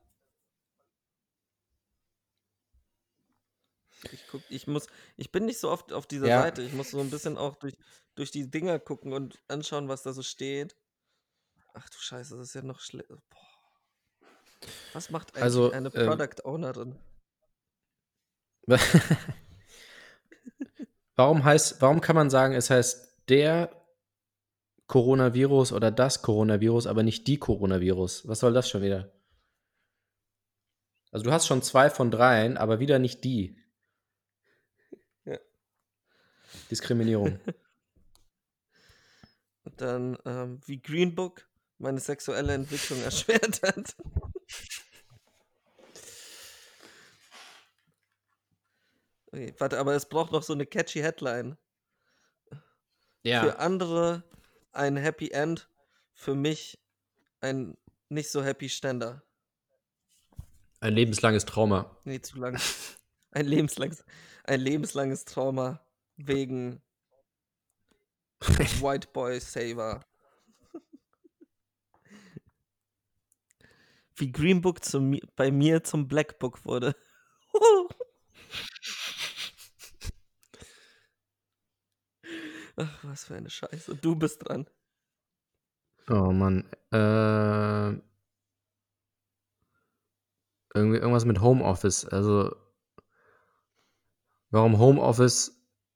[4.11, 6.42] Ich guck, ich muss, ich bin nicht so oft auf dieser Ja.
[6.42, 6.62] Seite.
[6.62, 7.74] Ich muss so ein bisschen auch durch,
[8.14, 10.76] durch die Dinger gucken und anschauen, was da so steht.
[11.72, 13.08] Ach du Scheiße, das ist ja noch schlecht.
[14.92, 16.98] Was macht eigentlich Also, eine ähm, Product Ownerin?
[21.16, 23.70] warum heißt, warum kann man sagen, es heißt der
[24.87, 28.28] Coronavirus oder das Coronavirus, aber nicht die Coronavirus?
[28.28, 29.12] Was soll das schon wieder?
[31.11, 33.57] Also du hast schon zwei von dreien, aber wieder nicht die.
[35.24, 35.38] Ja.
[36.70, 37.38] Diskriminierung.
[39.64, 41.46] Und dann, ähm, wie Green Book
[41.78, 43.96] meine sexuelle Entwicklung erschwert hat.
[49.32, 51.56] Okay, warte, aber es braucht noch so eine catchy Headline.
[53.22, 54.24] Für andere
[54.72, 55.68] ein Happy End,
[56.14, 56.78] für mich
[57.40, 57.76] ein
[58.08, 59.22] nicht so happy Ständer.
[60.80, 61.96] Ein lebenslanges Trauma.
[62.04, 62.58] Nee, zu lang.
[63.30, 64.04] Ein lebenslanges,
[64.44, 65.86] ein lebenslanges Trauma
[66.16, 66.80] wegen
[68.80, 70.04] White Boy Saver.
[74.16, 76.96] Wie Green Book zum, bei mir zum Black Book wurde.
[82.78, 83.96] Ach, was für eine Scheiße.
[83.96, 84.66] Du bist dran.
[86.08, 86.64] Oh Mann.
[86.92, 88.00] Äh,
[90.74, 92.04] irgendwie irgendwas mit Homeoffice.
[92.06, 92.54] Also
[94.50, 95.52] warum Homeoffice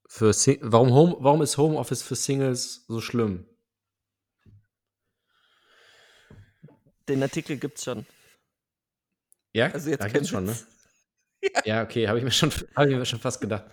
[0.09, 3.47] für Sing warum Home warum ist Homeoffice für Singles so schlimm?
[7.09, 8.07] Den Artikel gibt's schon.
[9.55, 10.53] Ja, Also jetzt ja, gibt's schon, ne?
[10.53, 10.67] Witz.
[11.65, 13.65] Ja, okay, habe ich mir schon habe ich mir schon fast gedacht.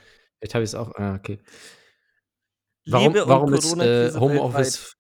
[0.41, 0.93] Jetzt habe ich es auch.
[0.95, 1.39] Ah, okay.
[2.87, 4.95] Warum, warum ist äh, Homeoffice.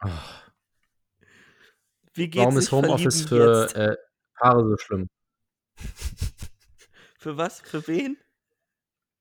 [0.00, 0.08] Ah,
[2.34, 3.96] warum ist Homeoffice für äh,
[4.34, 5.08] Paare so schlimm?
[7.18, 7.60] Für was?
[7.60, 8.16] Für wen?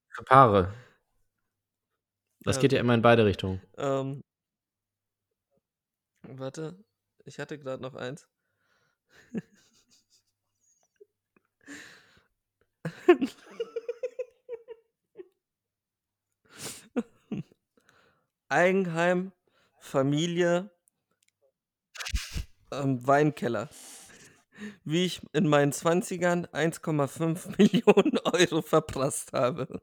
[0.10, 0.74] Für Paare.
[2.44, 3.62] Das Ja, geht ja immer in beide Richtungen.
[3.78, 4.24] Ähm,
[6.24, 6.84] warte,
[7.26, 8.28] ich hatte gerade noch eins.
[18.52, 19.32] Eigenheim,
[19.80, 20.70] Familie,
[22.72, 23.70] ähm, Weinkeller.
[24.84, 29.82] Wie ich in meinen 20ern 1,5 Millionen Euro verprasst habe.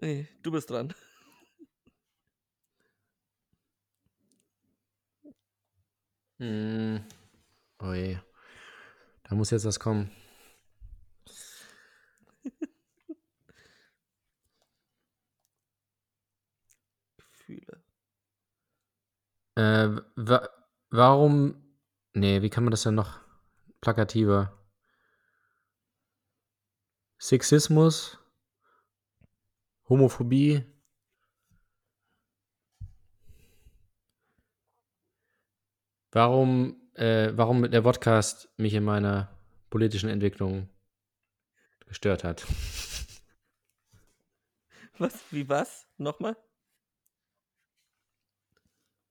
[0.00, 0.94] Ey, du bist dran.
[6.40, 7.04] Hm.
[7.80, 8.18] Oh je.
[9.24, 10.10] Da muss jetzt was kommen.
[19.58, 20.48] Äh, wa
[20.90, 21.56] warum.
[22.12, 23.20] Nee, wie kann man das denn noch
[23.80, 24.56] plakativer?
[27.18, 28.18] Sexismus,
[29.88, 30.64] Homophobie.
[36.12, 39.36] Warum, äh, warum der Podcast mich in meiner
[39.70, 40.68] politischen Entwicklung
[41.86, 42.46] gestört hat.
[44.98, 45.32] Was?
[45.32, 45.88] Wie was?
[45.96, 46.36] Nochmal?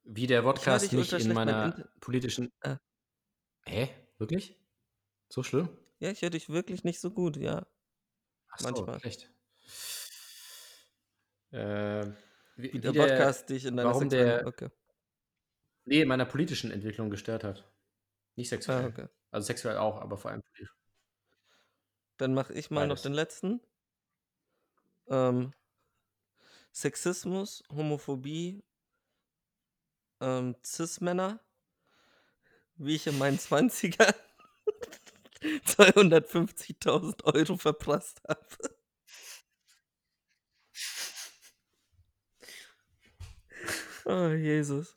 [0.10, 1.28] Wie der Podcast ultra in.
[1.28, 2.52] Mein meiner Inter politischen.
[2.62, 2.78] Ah.
[3.66, 3.90] Hä?
[4.18, 4.58] Wirklich?
[5.30, 5.70] So schlimm?
[6.00, 7.68] Ja, ich höre dich wirklich nicht so gut, ja.
[8.50, 9.00] Ach so, Manchmal.
[9.04, 9.30] echt.
[11.52, 12.06] Äh,
[12.56, 14.70] wie, Wie der der, Podcast dich in deiner warum der, Okay.
[15.86, 17.70] nee, in meiner politischen Entwicklung gestört hat.
[18.36, 18.86] Nicht Ah, sexuell.
[18.88, 19.08] okay.
[19.32, 20.74] Also sexuell auch, aber vor allem politisch.
[22.18, 23.02] Dann mache ich mal noch Beides.
[23.04, 23.62] den letzten.
[25.10, 25.54] Ähm,
[26.72, 28.64] Sexismus, Homophobie,
[30.22, 31.40] ähm, Cis-Männer,
[32.76, 34.14] wie ich in meinen 20er
[35.66, 38.40] 250.000 Euro verprasst habe.
[44.06, 44.96] Oh, Jesus.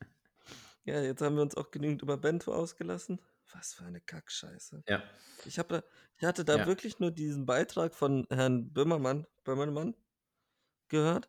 [0.84, 3.20] Ja, jetzt haben wir uns auch genügend über Bento ausgelassen.
[3.52, 4.84] Was für eine Kackscheiße.
[4.88, 5.02] Ja.
[5.44, 5.82] Ich, hab da,
[6.16, 6.66] ich hatte da Ja.
[6.66, 9.94] wirklich nur diesen Beitrag von Herrn Böhmermann, Böhmermann
[10.88, 11.28] gehört,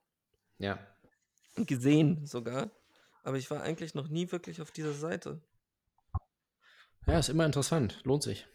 [0.60, 0.80] Ja.
[1.56, 2.72] gesehen sogar.
[3.24, 5.42] Aber ich war eigentlich noch nie wirklich auf dieser Seite.
[7.06, 8.02] Ja, ist immer interessant.
[8.04, 8.48] Lohnt sich.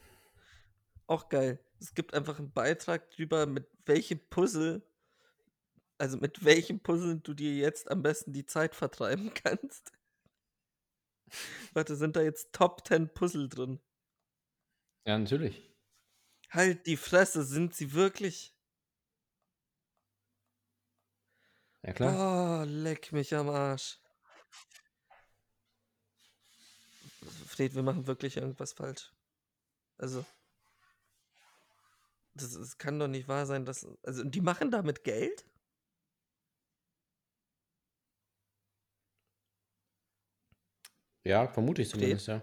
[1.07, 1.59] Auch geil.
[1.81, 4.83] Es gibt einfach einen Beitrag drüber, mit welchem Puzzle,
[5.99, 9.93] also mit welchem Puzzle du dir jetzt am besten die Zeit vertreiben kannst.
[11.73, 13.81] Warte, sind da jetzt Top 10 Puzzle drin?
[15.05, 15.71] Ja, natürlich.
[16.51, 18.55] Halt die Fresse, sind sie wirklich?
[21.83, 22.63] Ja, klar.
[22.63, 24.01] Oh, leck mich am Arsch.
[27.47, 29.12] Fred, wir machen wirklich irgendwas falsch.
[29.99, 30.25] Also.
[32.35, 33.87] Das, das kann doch nicht wahr sein, dass.
[34.03, 35.45] Also, die machen damit Geld?
[41.25, 42.01] Ja, vermute ich Fred?
[42.01, 42.42] zumindest, ja.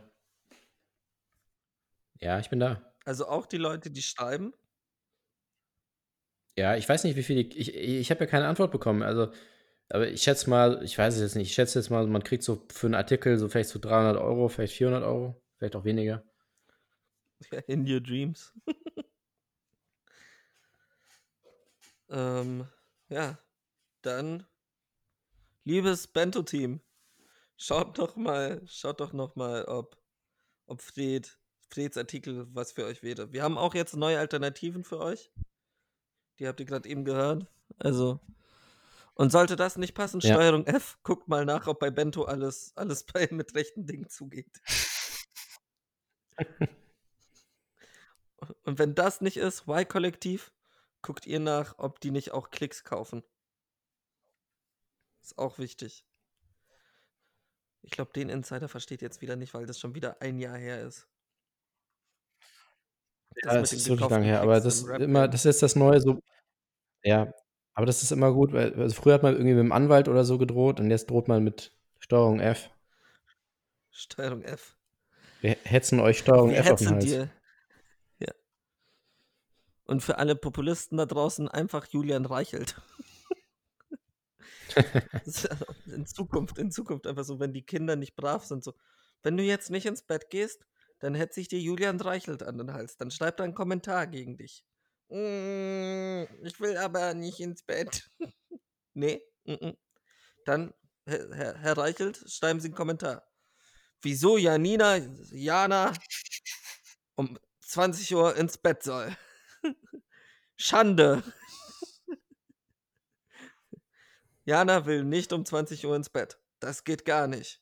[2.20, 2.94] Ja, ich bin da.
[3.06, 4.54] Also auch die Leute, die schreiben?
[6.58, 9.04] Ja, ich weiß nicht, wie viel ich, ich, ich habe ja keine Antwort bekommen.
[9.04, 9.32] Also,
[9.90, 12.44] aber ich schätze mal, ich weiß es jetzt nicht, ich schätze jetzt mal, man kriegt
[12.44, 16.24] so für einen Artikel so vielleicht so 300 Euro, vielleicht 400 Euro, vielleicht auch weniger.
[17.68, 18.54] In your dreams.
[22.10, 22.68] ähm,
[23.10, 23.38] ja,
[24.02, 24.46] dann,
[25.64, 26.82] liebes Bento-Team,
[27.58, 29.98] schaut doch mal, schaut doch noch mal, ob,
[30.66, 31.38] ob Fred,
[31.70, 33.34] Freds Artikel was für euch wäre.
[33.34, 35.32] Wir haben auch jetzt neue Alternativen für euch.
[36.40, 37.48] Die habt ihr gerade eben gehört.
[37.80, 38.20] Also,
[39.16, 40.34] und sollte das nicht passen, Ja.
[40.34, 44.62] Steuerung F, guckt mal nach, ob bei Bento alles, alles bei, mit rechten Dingen zugeht.
[48.64, 50.52] Und wenn das nicht ist, Y-Kollektiv,
[51.02, 53.24] guckt ihr nach, ob die nicht auch Klicks kaufen.
[55.22, 56.06] Ist auch wichtig.
[57.82, 60.82] Ich glaube, den Insider versteht jetzt wieder nicht, weil das schon wieder ein Jahr her
[60.82, 61.08] ist.
[63.44, 66.20] Ja, mit das ist wirklich lange her, aber das immer, das ist das Neue so.
[67.04, 67.34] Ja,
[67.74, 70.26] aber das ist immer gut, weil also früher hat man irgendwie mit dem Anwalt oder
[70.26, 72.70] so gedroht und jetzt droht man mit Steuerung F.
[73.90, 74.76] Steuerung F.
[75.42, 77.06] Wir hetzen euch Steuerung Wir F auf den Hals.
[77.06, 77.30] dir.
[78.20, 78.32] Ja.
[79.86, 82.80] Und für alle Populisten da draußen einfach Julian Reichelt.
[85.86, 88.74] In Zukunft, in Zukunft einfach so, wenn die Kinder nicht brav sind, so,
[89.22, 90.66] wenn du jetzt nicht ins Bett gehst,
[90.98, 92.98] dann hetze ich dir Julian Reichelt an den Hals.
[92.98, 94.66] Dann schreibt er einen Kommentar gegen dich.
[95.14, 98.10] Mm, ich will aber nicht ins Bett.
[98.96, 99.22] nee,
[100.44, 100.74] dann,
[101.06, 103.24] Herr, Herr, Reichelt, schreiben Sie einen Kommentar.
[104.02, 104.98] Wieso Janina,
[105.30, 105.94] Jana
[107.14, 109.16] um 20 Uhr ins Bett soll.
[110.58, 111.22] Schande.
[114.46, 116.40] Jana will nicht um 20 Uhr ins Bett.
[116.60, 117.62] Das geht gar nicht.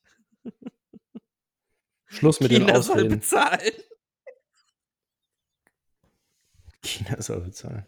[2.06, 3.20] Schluss mit den China soll Ausreden.
[3.20, 3.74] bezahlen.
[6.84, 7.86] China soll bezahlen.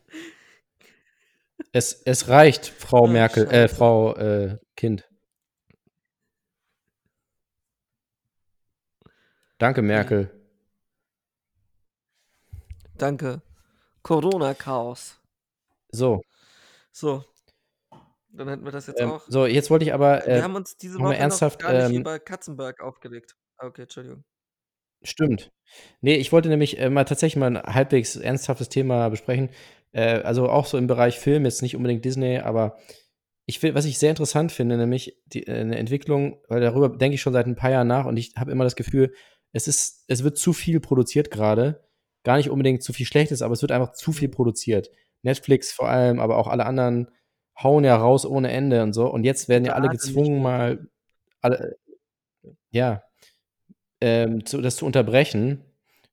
[1.71, 3.67] Es, es reicht, Frau Ach, Merkel, äh.
[3.67, 5.08] Frau äh, Kind.
[9.58, 10.29] Danke, Merkel.
[12.97, 13.41] Danke.
[14.01, 15.19] Corona-Chaos.
[15.89, 16.21] So,
[16.91, 17.23] So.
[18.36, 19.23] Dann hätten wir das jetzt ähm, auch.
[19.27, 21.95] so, jetzt wollte ich aber, wir äh, haben uns diese Woche ernsthaft, noch gar nicht
[21.95, 23.36] ähm, über Katzenberg aufgeregt.
[23.58, 24.23] Ah, Okay, Entschuldigung.
[25.04, 25.52] Stimmt.
[26.02, 29.50] Nee, ich wollte nämlich äh, mal tatsächlich mal ein halbwegs ernsthaftes Thema besprechen.
[29.92, 32.78] Äh, also auch so im Bereich Film, jetzt nicht unbedingt Disney, aber
[33.46, 37.16] ich will, was ich sehr interessant finde, nämlich die, äh, eine Entwicklung, weil darüber denke
[37.16, 39.13] ich schon seit ein paar Jahren nach und ich habe immer das Gefühl,
[39.52, 41.84] es ist, es wird zu viel produziert gerade.
[42.24, 44.89] Gar nicht unbedingt zu viel Schlechtes, aber es wird einfach zu viel produziert.
[45.24, 47.10] Netflix vor allem, aber auch alle anderen
[47.62, 49.08] hauen ja raus ohne Ende und so.
[49.08, 50.88] Und jetzt werden ja alle gezwungen, mal
[51.42, 51.78] alle,
[52.72, 53.04] ja,
[54.04, 55.63] ähm, zu, das zu unterbrechen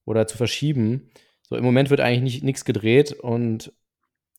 [0.05, 1.11] oder zu verschieben.
[1.43, 3.73] So im Moment wird eigentlich nichts gedreht und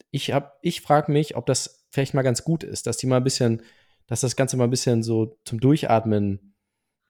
[0.10, 3.18] ich hab, ich frage mich, ob das vielleicht mal ganz gut ist, dass die mal
[3.18, 3.62] ein bisschen,
[4.08, 6.56] dass das Ganze mal ein bisschen so zum Durchatmen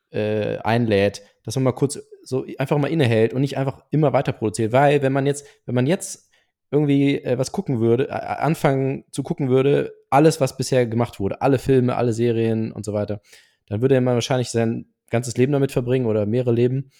[0.09, 4.33] äh, einlädt, dass man mal kurz so einfach mal innehält und nicht einfach immer weiter
[4.33, 4.71] produziert.
[4.71, 6.31] Weil, wenn man jetzt, wenn man jetzt
[6.71, 11.41] irgendwie äh, was gucken würde, äh, anfangen zu gucken würde, alles, was bisher gemacht wurde,
[11.41, 13.21] alle Filme, alle Serien und so weiter,
[13.67, 16.91] dann würde man wahrscheinlich sein ganzes Leben damit verbringen oder mehrere Leben.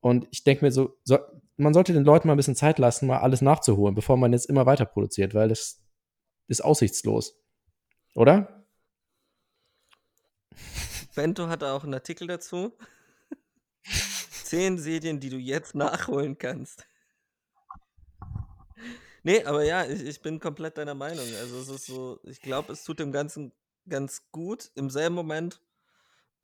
[0.00, 1.18] Und ich denke mir so, so,
[1.56, 4.46] man sollte den Leuten mal ein bisschen Zeit lassen, mal alles nachzuholen, bevor man jetzt
[4.46, 5.80] immer weiter produziert, weil das
[6.48, 7.40] ist aussichtslos.
[8.14, 8.66] Oder?
[11.14, 12.76] Bento hatte auch einen Artikel dazu.
[14.44, 16.84] Zehn Serien, die du jetzt nachholen kannst.
[19.22, 21.24] Nee, aber ja, ich, ich bin komplett deiner Meinung.
[21.40, 23.52] Also es ist so, ich glaube, es tut dem Ganzen
[23.88, 24.70] ganz gut.
[24.74, 25.60] Im selben Moment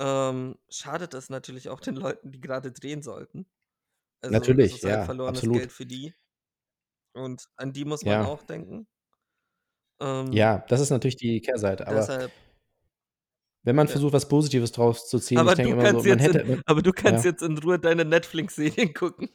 [0.00, 3.46] ähm, schadet es natürlich auch den Leuten, die gerade drehen sollten.
[4.20, 5.58] Also Natürlich, es ist halt ja, verlorenes absolut.
[5.58, 6.14] Geld für die.
[7.14, 8.24] Und an die muss man Ja.
[8.26, 8.86] auch denken.
[10.00, 11.86] Ähm, Ja, das ist natürlich die Kehrseite.
[11.86, 12.32] Aber deshalb,
[13.64, 13.92] wenn man Ja.
[13.92, 16.34] versucht, was Positives draus zu ziehen, aber ich denke du immer so, kannst man jetzt,
[16.34, 16.52] hätte.
[16.52, 17.30] in, aber du kannst ja.
[17.30, 19.28] jetzt in Ruhe deine Netflix-Serien gucken.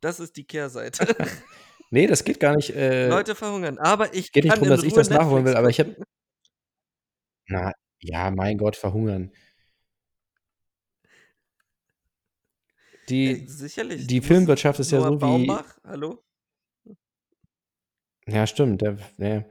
[0.00, 1.06] Das ist die Kehrseite.
[1.90, 2.70] Nee, das geht gar nicht.
[2.70, 3.78] Äh, Leute verhungern.
[3.78, 5.94] Aber ich geht nicht kann darum, in dass ich das nachholen will, aber ich habe.
[7.46, 9.32] Na, ja, mein Gott, verhungern.
[13.08, 14.06] Die, Ey, sicherlich.
[14.06, 15.18] die Filmwirtschaft ist ja so wie.
[15.18, 16.22] Baumbach, hallo?
[18.26, 18.80] Ja, stimmt.
[18.80, 19.44] Der, nee.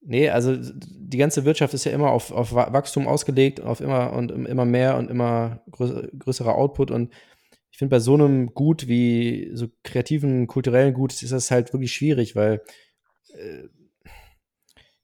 [0.00, 4.14] nee, also die ganze Wirtschaft ist ja immer auf, auf Wa- Wachstum ausgelegt, auf immer
[4.14, 6.90] und immer mehr und immer größ, größerer Output.
[6.90, 7.12] Und
[7.70, 11.92] ich finde, bei so einem Gut wie so kreativen, kulturellen Gut ist das halt wirklich
[11.92, 12.62] schwierig, weil
[13.34, 13.68] äh,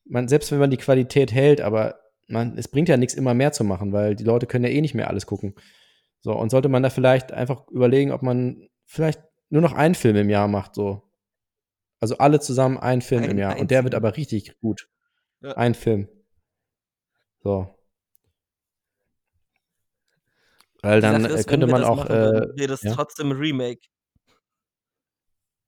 [0.04, 3.52] man, selbst wenn man die Qualität hält, aber man, es bringt ja nichts, immer mehr
[3.52, 5.54] zu machen, weil die Leute können ja eh nicht mehr alles gucken.
[6.20, 10.16] So, und sollte man da vielleicht einfach überlegen, ob man vielleicht nur noch einen Film
[10.16, 11.02] im Jahr macht, so.
[12.00, 13.58] Also alle zusammen einen Film im Einen Jahr.
[13.58, 14.88] Und der wird aber richtig gut.
[15.40, 15.52] Ja.
[15.52, 16.08] Ein Film.
[17.42, 17.74] So.
[20.82, 21.96] Weil dann Sache ist, könnte man auch.
[21.96, 22.92] machen, Äh, wäre das ja?
[22.94, 23.80] trotzdem ein Remake.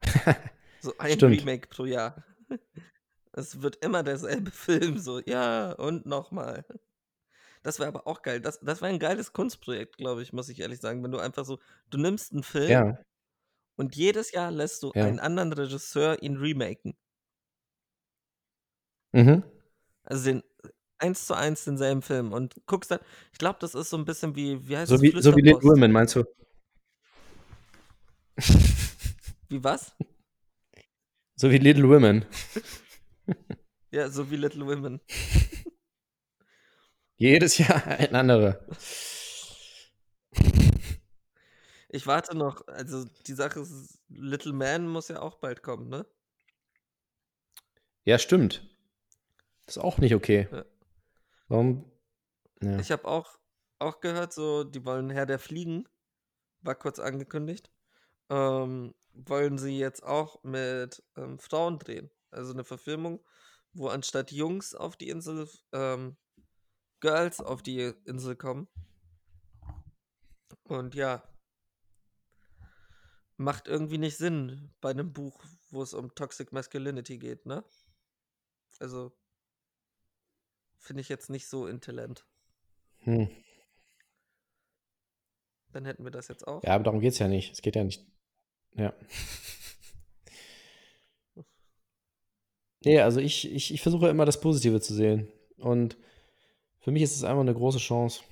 [0.81, 1.41] So ein Stimmt.
[1.41, 2.25] Remake pro Jahr.
[3.39, 4.51] Es wird immer derselbe
[4.91, 6.65] Film, so, ja, und nochmal.
[7.63, 8.41] Das wäre aber auch geil.
[8.41, 11.03] Das, das wäre ein geiles Kunstprojekt, glaube ich, muss ich ehrlich sagen.
[11.03, 11.59] Wenn du einfach so,
[11.91, 12.99] du nimmst einen Film ja.
[13.77, 15.05] und jedes Jahr lässt du Ja.
[15.05, 16.97] einen anderen Regisseur ihn remaken.
[19.13, 19.43] Mhm.
[20.05, 20.43] Also den
[20.99, 23.01] eins zu eins denselben Film und guckst dann,
[23.33, 25.03] ich glaube, das ist so ein bisschen wie, wie heißt So es?
[25.03, 25.63] wie, so wie Little.
[25.63, 26.25] Women, meinst du?
[29.49, 29.95] Wie was?
[31.41, 32.27] So wie Little Women.
[33.91, 35.01] Ja, so wie Little Women.
[37.17, 38.61] Jedes Jahr ein anderer.
[41.89, 46.07] Ich warte noch, also die Sache ist, Little Man muss ja auch bald kommen, ne?
[48.05, 48.69] Ja, stimmt.
[49.65, 50.49] Das ist auch nicht okay.
[50.53, 50.65] Ja.
[51.49, 51.91] Warum?
[52.63, 52.79] Ja.
[52.79, 53.39] Ich habe auch,
[53.79, 55.89] auch gehört, so, die wollen Herr der Fliegen,
[56.61, 57.71] war kurz angekündigt,
[58.29, 62.11] ähm, wollen sie jetzt auch mit ähm, Frauen drehen.
[62.31, 63.25] Also eine Verfilmung,
[63.73, 66.17] wo anstatt Jungs auf die Insel, ähm,
[67.01, 68.69] Girls auf die Insel kommen.
[70.65, 71.23] Und ja,
[73.39, 77.65] macht irgendwie nicht Sinn bei einem Buch, wo es um Toxic Masculinity geht, ne?
[78.81, 79.17] Also,
[80.77, 82.27] finde ich jetzt nicht so intelligent.
[82.99, 83.29] Hm.
[85.73, 86.63] Dann hätten wir das jetzt auch.
[86.65, 87.53] Ja, aber darum geht es ja nicht.
[87.53, 88.07] Es geht ja nicht.
[88.75, 88.93] Ja.
[92.85, 95.31] Nee, also ich, ich, ich versuche immer das Positive zu sehen.
[95.57, 95.97] Und
[96.81, 98.23] für mich ist es einfach eine große Chance.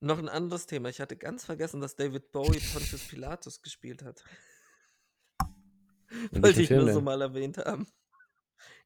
[0.00, 0.88] Noch ein anderes Thema.
[0.88, 4.24] Ich hatte ganz vergessen, dass David Bowie Pontius Pilatus gespielt hat.
[6.32, 7.86] Wollte ich nur so mal erwähnt haben.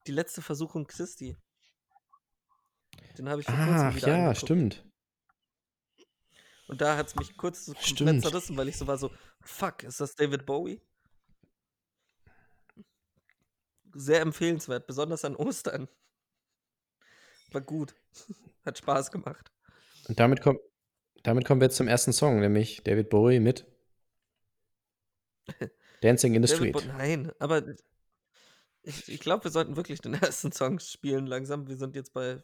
[0.07, 1.36] Die letzte Versuchung Christi.
[3.16, 4.38] Den habe ich vor kurzem Ach wieder ja, angeguckt.
[4.38, 4.84] stimmt.
[6.68, 9.84] Und da hat es mich kurz so komplett zerrissen, weil ich so war so, fuck,
[9.84, 10.82] ist das David Bowie?
[13.99, 15.88] Sehr empfehlenswert, besonders an Ostern.
[17.53, 17.94] War gut.
[18.64, 19.51] Hat Spaß gemacht.
[20.09, 20.59] Und damit, komm,
[21.22, 23.66] damit kommen wir jetzt zum ersten Song, nämlich David Bowie mit.
[26.01, 26.72] Dancing in the David Street.
[26.74, 27.62] Bowie, nein, aber
[28.82, 31.68] ich, ich glaube, wir sollten wirklich den ersten Song spielen langsam.
[31.68, 32.42] Wir sind jetzt bei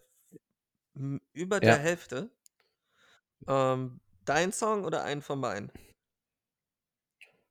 [1.32, 1.78] über der Ja.
[1.78, 2.30] Hälfte.
[3.46, 5.70] Ähm, dein Song oder einen von meinen?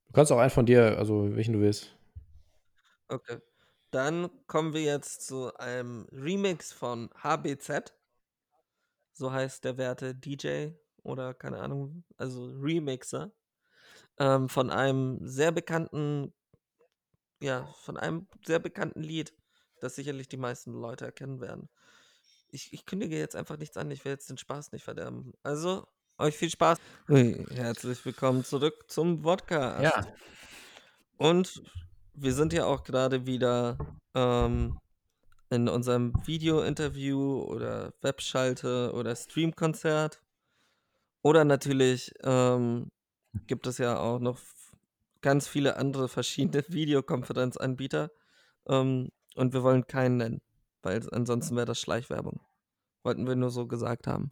[0.07, 1.95] Du kannst auch einen von dir, also welchen du willst.
[3.07, 3.39] Okay.
[3.91, 7.93] Dann kommen wir jetzt zu einem Remix von HBZ.
[9.11, 10.69] So heißt der werte DJ
[11.03, 13.33] oder keine Ahnung, also Remixer.
[14.17, 16.33] Ähm, von einem sehr bekannten,
[17.41, 19.33] ja, von einem sehr bekannten Lied,
[19.81, 21.69] das sicherlich die meisten Leute erkennen werden.
[22.49, 25.33] Ich, ich kündige jetzt einfach nichts an, ich will jetzt den Spaß nicht verderben.
[25.43, 25.85] Also,
[26.17, 26.77] euch viel Spaß.
[27.07, 29.83] Herzlich willkommen zurück zum Podcast.
[29.83, 30.07] Ja.
[31.17, 31.63] Und
[32.21, 33.77] wir sind ja auch gerade wieder
[34.13, 34.79] ähm,
[35.49, 40.21] in unserem Video-Interview oder Webschalte oder Streamkonzert.
[41.23, 42.91] Oder natürlich ähm,
[43.47, 44.39] gibt es ja auch noch
[45.21, 48.11] ganz viele andere verschiedene Videokonferenzanbieter.
[48.67, 50.41] Ähm, und wir wollen keinen nennen,
[50.83, 52.39] weil ansonsten wäre das Schleichwerbung.
[53.03, 54.31] Wollten wir nur so gesagt haben.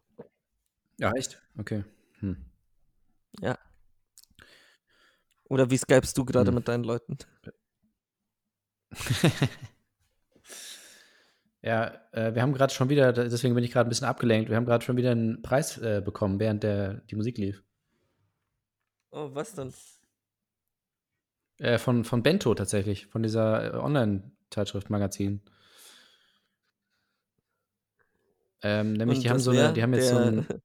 [1.00, 1.42] Ja, echt?
[1.58, 1.84] Okay.
[2.20, 2.38] Hm.
[3.40, 3.58] Ja.
[5.46, 6.56] Oder wie skypst du gerade Hm.
[6.56, 7.18] mit deinen Leuten?
[11.62, 14.56] Ja, äh, wir haben gerade schon wieder, deswegen bin ich gerade ein bisschen abgelenkt, wir
[14.56, 17.62] haben gerade schon wieder einen Preis äh, bekommen, während der, die Musik lief.
[19.12, 19.74] Oh, was denn?
[21.58, 25.42] Äh, von, von Bento tatsächlich, von dieser äh, Online-Zeitschrift, Magazin.
[28.62, 30.48] Ähm, nämlich, Und die haben so eine, die haben jetzt so ein,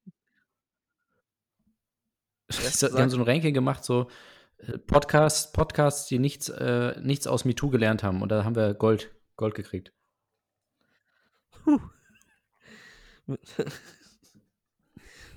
[2.51, 4.09] die haben so ein Ranking gemacht, so
[4.87, 8.23] Podcasts, Podcasts, die nichts, äh, nichts aus MeToo gelernt haben.
[8.23, 9.93] Und da haben wir Gold, Gold gekriegt.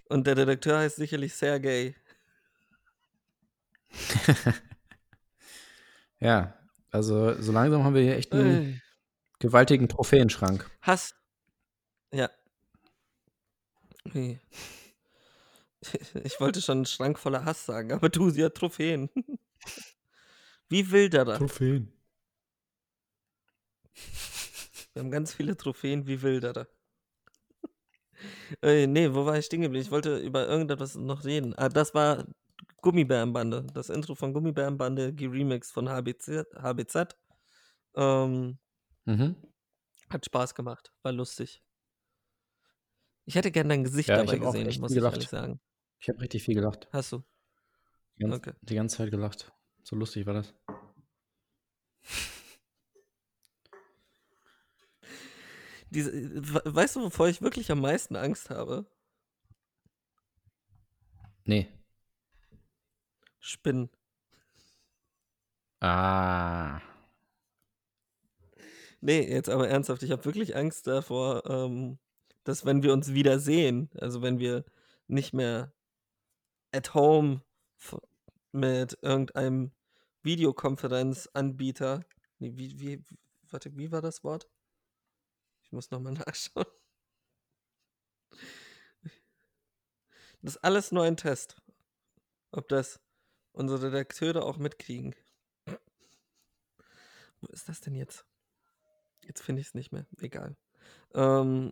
[0.10, 1.96] Und der Redakteur heißt sicherlich Sergej.
[6.20, 6.58] Ja,
[6.92, 8.82] also so langsam haben wir hier echt einen Ey.
[9.40, 10.70] gewaltigen Trophäenschrank.
[10.82, 11.14] Hass.
[12.12, 12.30] Ja.
[14.16, 14.40] Ui.
[16.24, 19.10] Ich wollte schon einen Schrank voller Hass sagen, aber du, sie hat Trophäen.
[20.70, 21.38] Wie Wilderer.
[21.38, 21.94] Trophäen.
[24.94, 26.68] Wir haben ganz viele Trophäen wie Wilderer.
[28.62, 29.84] Äh, nee, wo war ich stehen geblieben?
[29.86, 31.54] Ich wollte über irgendetwas noch reden.
[31.56, 32.26] Ah, das war
[32.82, 33.68] Gummibärenbande.
[33.74, 36.48] Das Intro von Gummibärenbande, geremixed von HBZ.
[36.56, 37.16] HBZ.
[37.96, 38.58] Ähm,
[39.06, 39.36] Mhm.
[40.10, 41.64] hat Spaß gemacht, war lustig.
[43.26, 45.60] Ich hätte gern dein Gesicht Ja, ich dabei gesehen, echt muss ich ehrlich sagen.
[46.00, 46.88] Ich habe richtig viel gelacht.
[46.92, 47.24] Hast du?
[48.18, 48.54] Die ganze, Okay.
[48.62, 49.52] die ganze Zeit gelacht.
[49.84, 50.54] So lustig war das.
[55.90, 58.86] Diese, we- weißt du, wovor ich wirklich am meisten Angst habe?
[61.46, 61.68] Nee.
[63.40, 63.90] Spinnen.
[65.82, 66.82] Ah.
[69.02, 72.00] Nee, jetzt aber ernsthaft, ich habe wirklich Angst davor, ähm,
[72.44, 74.66] dass wenn wir uns wieder sehen, also wenn wir
[75.08, 75.72] nicht mehr
[76.72, 77.42] at home
[78.52, 79.72] mit irgendeinem
[80.24, 82.02] Videokonferenzanbieter,
[82.40, 83.04] nee, wie, wie,
[83.50, 84.50] warte, wie war das Wort?
[85.64, 86.66] Ich muss nochmal nachschauen.
[90.42, 91.56] Das ist alles nur ein Test.
[92.52, 93.00] Ob das
[93.52, 95.16] unsere Redakteure auch mitkriegen.
[97.42, 98.26] Wo ist das denn jetzt?
[99.24, 100.06] Jetzt finde ich es nicht mehr.
[100.20, 100.56] Egal.
[101.14, 101.72] Ähm,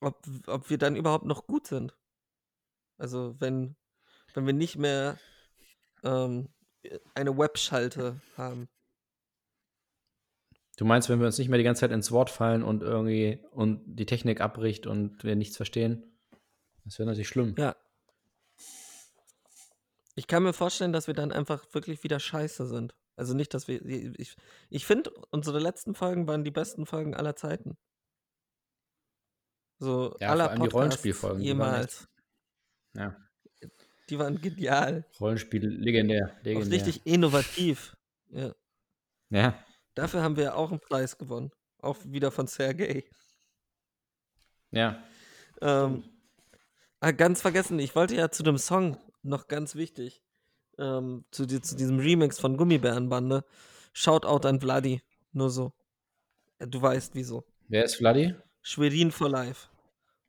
[0.00, 1.96] ob, ob wir dann überhaupt noch gut sind.
[2.98, 3.76] Also wenn,
[4.34, 5.18] wenn wir nicht mehr
[6.02, 6.48] ähm,
[7.14, 8.68] eine Webschalte haben.
[10.76, 13.38] Du meinst, wenn wir uns nicht mehr die ganze Zeit ins Wort fallen und irgendwie
[13.52, 16.18] und die Technik abbricht und wir nichts verstehen?
[16.84, 17.54] Das wäre natürlich schlimm.
[17.56, 17.76] Ja.
[20.16, 22.94] Ich kann mir vorstellen, dass wir dann einfach wirklich wieder scheiße sind.
[23.16, 23.84] Also nicht, dass wir.
[23.84, 24.36] Ich,
[24.68, 27.76] ich finde, unsere letzten Folgen waren die besten Folgen aller Zeiten.
[29.78, 32.08] So Ja, aller vor allem die Podcasts Rollenspielfolgen, die waren jemals.
[32.96, 33.16] Ja.
[34.10, 35.06] Die waren genial.
[35.20, 36.36] Rollenspiel legendär.
[36.38, 36.72] Auch legendär.
[36.72, 37.96] richtig innovativ.
[38.30, 38.54] Ja.
[39.30, 39.64] Ja.
[39.94, 41.50] Dafür haben wir auch einen Preis gewonnen.
[41.78, 43.08] Auch wieder von Sergej.
[44.70, 45.02] Ja.
[45.60, 46.04] Ähm,
[47.00, 50.22] ah, ganz vergessen, ich wollte ja zu dem Song noch ganz wichtig.
[50.78, 53.44] Ähm, zu, die, zu diesem Remix von Gummibärenbande.
[53.92, 55.02] Shoutout an Vladi.
[55.32, 55.72] Nur so.
[56.58, 57.44] Äh, Du weißt wieso.
[57.68, 58.34] Wer ist Vladi?
[58.62, 59.68] Schwerin for Life.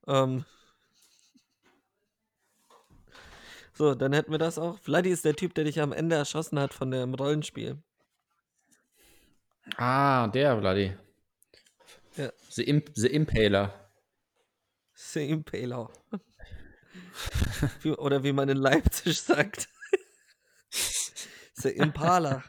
[0.08, 0.46] Ähm,
[3.76, 4.80] so, dann hätten wir das auch.
[4.80, 7.84] Vladi ist der Typ, der dich am Ende erschossen hat von dem Rollenspiel.
[9.78, 10.98] Ah, der Vladi.
[12.16, 12.32] Ja.
[12.50, 13.92] The, Imp The Impaler.
[14.94, 15.90] Same Paler.
[17.82, 19.68] wie, oder wie man in Leipzig sagt.
[21.56, 22.44] The Impala.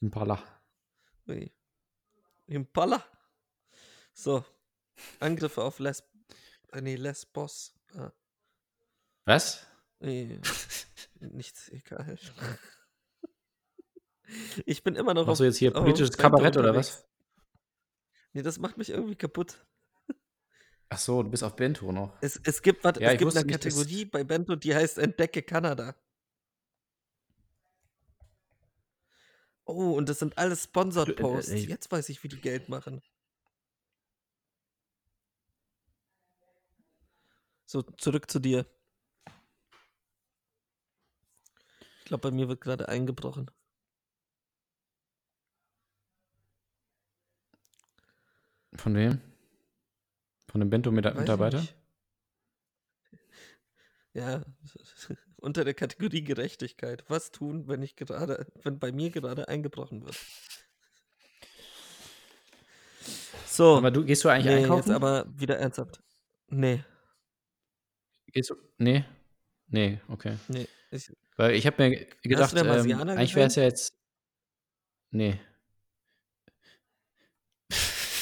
[0.00, 0.42] Impala.
[1.28, 1.50] Ui.
[2.46, 3.02] Impala.
[4.12, 4.44] So.
[5.20, 6.04] Angriffe auf Lesb
[6.72, 7.74] äh, nee, Lesbos.
[7.94, 8.12] Ah,
[9.24, 9.66] Was?
[10.00, 10.40] nee.
[11.20, 12.18] Nichts egal.
[14.66, 17.06] Ich bin immer noch Machst du jetzt hier politisches Kabarett oder was?
[18.32, 19.64] Nee, das macht mich irgendwie kaputt.
[20.88, 22.16] Ach so, du bist auf Bento noch.
[22.22, 25.42] Es, es gibt, warte, Ja, es gibt eine nicht, Kategorie bei Bento, die heißt Entdecke
[25.42, 25.94] Kanada.
[29.64, 31.50] Oh, und das sind alles Sponsored Du, äh, Posts.
[31.52, 33.00] äh, Jetzt weiß ich, wie die Geld machen.
[37.66, 38.66] So, zurück zu dir.
[42.02, 43.48] Ich glaube, bei mir wird gerade eingebrochen.
[48.74, 49.20] Von wem?
[50.48, 51.64] Von dem Bento-Mitarbeiter?
[54.14, 54.42] Ja,
[55.36, 57.02] unter der Kategorie Gerechtigkeit.
[57.08, 60.18] Was tun, wenn ich gerade, wenn bei mir gerade eingebrochen wird?
[63.46, 64.90] So, Aber du, gehst du eigentlich nee, einkaufen?
[64.90, 66.02] jetzt aber wieder ernsthaft.
[66.48, 66.84] Nee,
[68.32, 69.04] Gehst du, nee?
[69.68, 70.36] Nee, okay.
[70.48, 70.66] nee.
[70.92, 73.94] Ich, Weil ich habe mir gedacht, ähm, eigentlich wäre es ja jetzt.
[75.10, 75.40] Nee.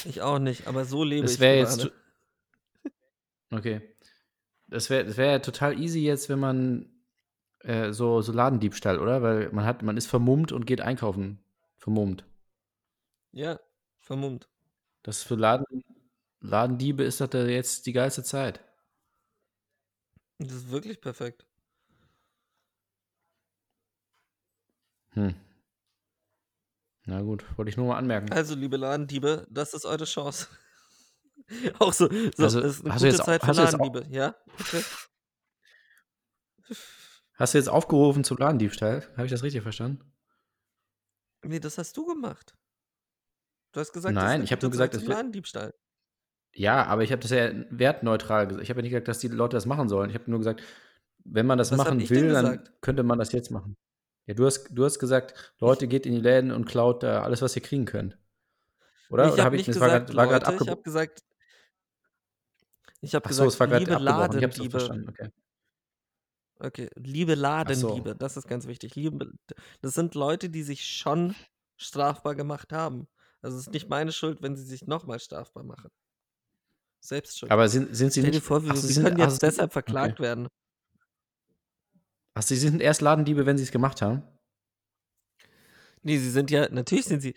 [0.05, 1.91] ich auch nicht, aber so lebe Das ich wäre jetzt.
[3.51, 3.81] Okay.
[4.69, 6.89] Das wäre das wär ja total easy jetzt, wenn man
[7.61, 9.21] äh, so, so Ladendiebstahl, oder?
[9.21, 11.43] Weil man hat, man ist vermummt und geht einkaufen.
[11.77, 12.25] Vermummt.
[13.33, 13.59] Ja,
[13.99, 14.49] vermummt.
[15.03, 15.83] Das für Laden,
[16.41, 18.61] Ladendiebe ist das jetzt die geilste Zeit.
[20.39, 21.50] Das ist wirklich perfekt.
[25.13, 25.35] Hm.
[27.07, 28.33] Na gut, wollte ich nur mal anmerken.
[28.33, 30.49] Also, liebe Ladendiebe, das ist eure Chance.
[31.79, 34.37] auch so, so Also, das ist eine hast du gute jetzt Zeit für Ladendiebe, ja?
[34.61, 34.83] Okay.
[37.35, 39.03] Hast du jetzt aufgerufen zum Ladendiebstahl?
[39.17, 40.13] Habe ich das richtig verstanden?
[41.43, 42.55] Nee, das hast du gemacht.
[43.73, 45.75] Du hast gesagt, Nein, das ich ist hab eine nur gesagt, wär- Ladendiebstahl.
[46.53, 48.63] Ja, aber ich habe das ja wertneutral gesagt.
[48.65, 50.11] Ich habe ja nicht gesagt, dass die Leute das machen sollen.
[50.11, 50.63] Ich habe nur gesagt,
[51.25, 53.77] wenn man das Was machen will, dann könnte man das jetzt machen.
[54.27, 57.43] Ja, du hast, du hast gesagt, Leute, geht in die Läden und klaut da alles,
[57.43, 58.19] was ihr kriegen könnt.
[59.09, 59.25] Oder?
[59.25, 61.25] ich habe hab nicht war gesagt, grad- war grad Leute, ich habe gesagt,
[63.01, 64.07] ich habe so, gesagt, war liebe abgebrochen.
[64.07, 64.71] Ich Ladendiebe.
[64.71, 65.09] verstanden.
[65.09, 65.31] Okay.
[66.63, 67.41] Okay, liebe so.
[67.41, 68.95] Ladendiebe, das ist ganz wichtig.
[68.95, 69.33] Liebe,
[69.81, 71.35] das sind Leute, die sich schon
[71.79, 73.09] strafbar gemacht haben.
[73.41, 75.91] Also es ist nicht meine Schuld, wenn sie sich nochmal strafbar machen.
[77.01, 77.51] Selbstschuld.
[77.51, 78.45] Aber sind, sind sie Stell nicht.
[78.45, 80.23] vor, wir, ach, sie wir können jetzt deshalb verklagt okay.
[80.23, 80.49] werden.
[82.35, 84.23] Ach, sie sind erst Ladendiebe, wenn sie es gemacht haben?
[86.03, 87.35] Nee, sie sind ja, natürlich sind sie.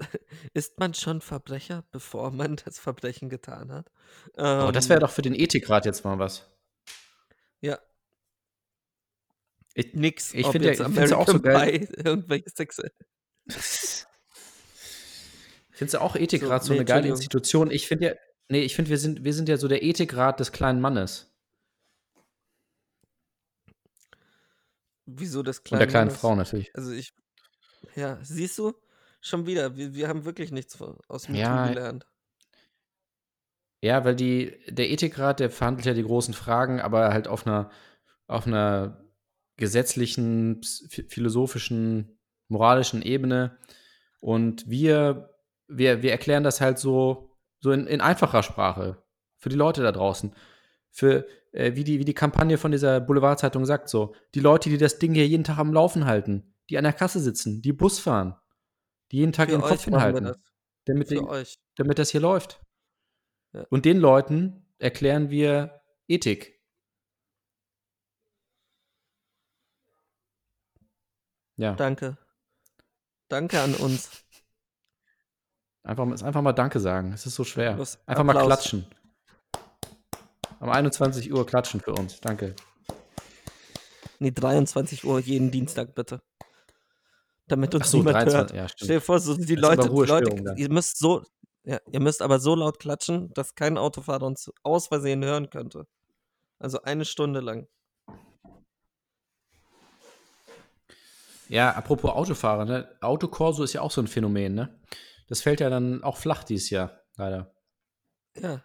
[0.54, 3.90] Ist man schon Verbrecher, bevor man das Verbrechen getan hat?
[4.36, 6.50] Aber das Ähm, wäre doch für den Ethikrat jetzt mal was.
[7.60, 7.78] Ja,
[9.74, 10.34] Ich, nix.
[10.34, 11.88] Ich ob find ja- ich ja auch so geil.
[12.04, 12.90] Irgendwelche Sexe.
[15.70, 17.08] Findest du auch Ethikrat so, So, nee, eine geile.
[17.08, 17.70] Institution?
[17.70, 18.14] Ich finde ja,
[18.48, 21.31] nee, ich finde, wir sind, wir sind ja so der Ethikrat des kleinen Mannes.
[25.06, 26.20] Wieso das Und kleine der kleinen Mannes?
[26.20, 26.74] Frau natürlich.
[26.74, 27.12] Also ich,
[27.96, 28.72] ja, siehst du,
[29.22, 30.78] schon wieder, wir, wir haben wirklich nichts
[31.08, 32.06] aus MeToo Ja, gelernt.
[33.80, 37.70] Ja, weil die, der Ethikrat, der verhandelt ja die großen Fragen, aber halt auf einer,
[38.26, 39.04] auf einer
[39.56, 40.60] gesetzlichen,
[41.08, 43.58] philosophischen, moralischen Ebene.
[44.20, 45.34] Und wir,
[45.66, 47.30] wir, wir erklären das halt so,
[47.60, 49.02] so in, in einfacher Sprache
[49.38, 50.34] für die Leute da draußen.
[50.94, 54.76] Für, äh, wie, die, wie die Kampagne von dieser Boulevardzeitung sagt, so, die Leute, die
[54.78, 57.98] das Ding hier jeden Tag am Laufen halten, die an der Kasse sitzen, die Bus
[57.98, 58.36] fahren,
[59.10, 60.34] die jeden Tag Für ihren Kopf hinhalten,
[60.84, 61.58] damit, euch.
[61.76, 62.60] damit das hier läuft.
[63.54, 63.66] Ja.
[63.70, 66.60] Und den Leuten erklären wir Ethik.
[71.56, 72.16] Ja, Danke.
[73.28, 74.24] Danke an uns.
[75.84, 77.12] einfach, mal- einfach mal Danke sagen.
[77.12, 77.72] Es ist so schwer.
[77.72, 78.46] Einfach mal Applaus.
[78.46, 78.86] klatschen.
[80.62, 82.20] Um 21 Uhr klatschen für uns.
[82.20, 82.54] Danke.
[84.20, 86.22] Nee, 23 Uhr jeden Dienstag bitte.
[87.48, 88.70] Damit uns so, niemand 23, hört.
[88.70, 91.24] ja, Stell dir vor, so die Das Leute, die Leute, ihr müsst so,
[91.64, 95.88] ja, ihr müsst aber so laut klatschen, dass kein Autofahrer uns aus Versehen hören könnte.
[96.60, 97.66] Also eine Stunde lang.
[101.48, 102.96] Ja, apropos Autofahrer, ne?
[103.00, 104.80] Autokorso ist ja auch so ein Phänomen, ne?
[105.26, 107.52] Das fällt ja dann auch flach dieses Jahr, leider.
[108.40, 108.62] Ja.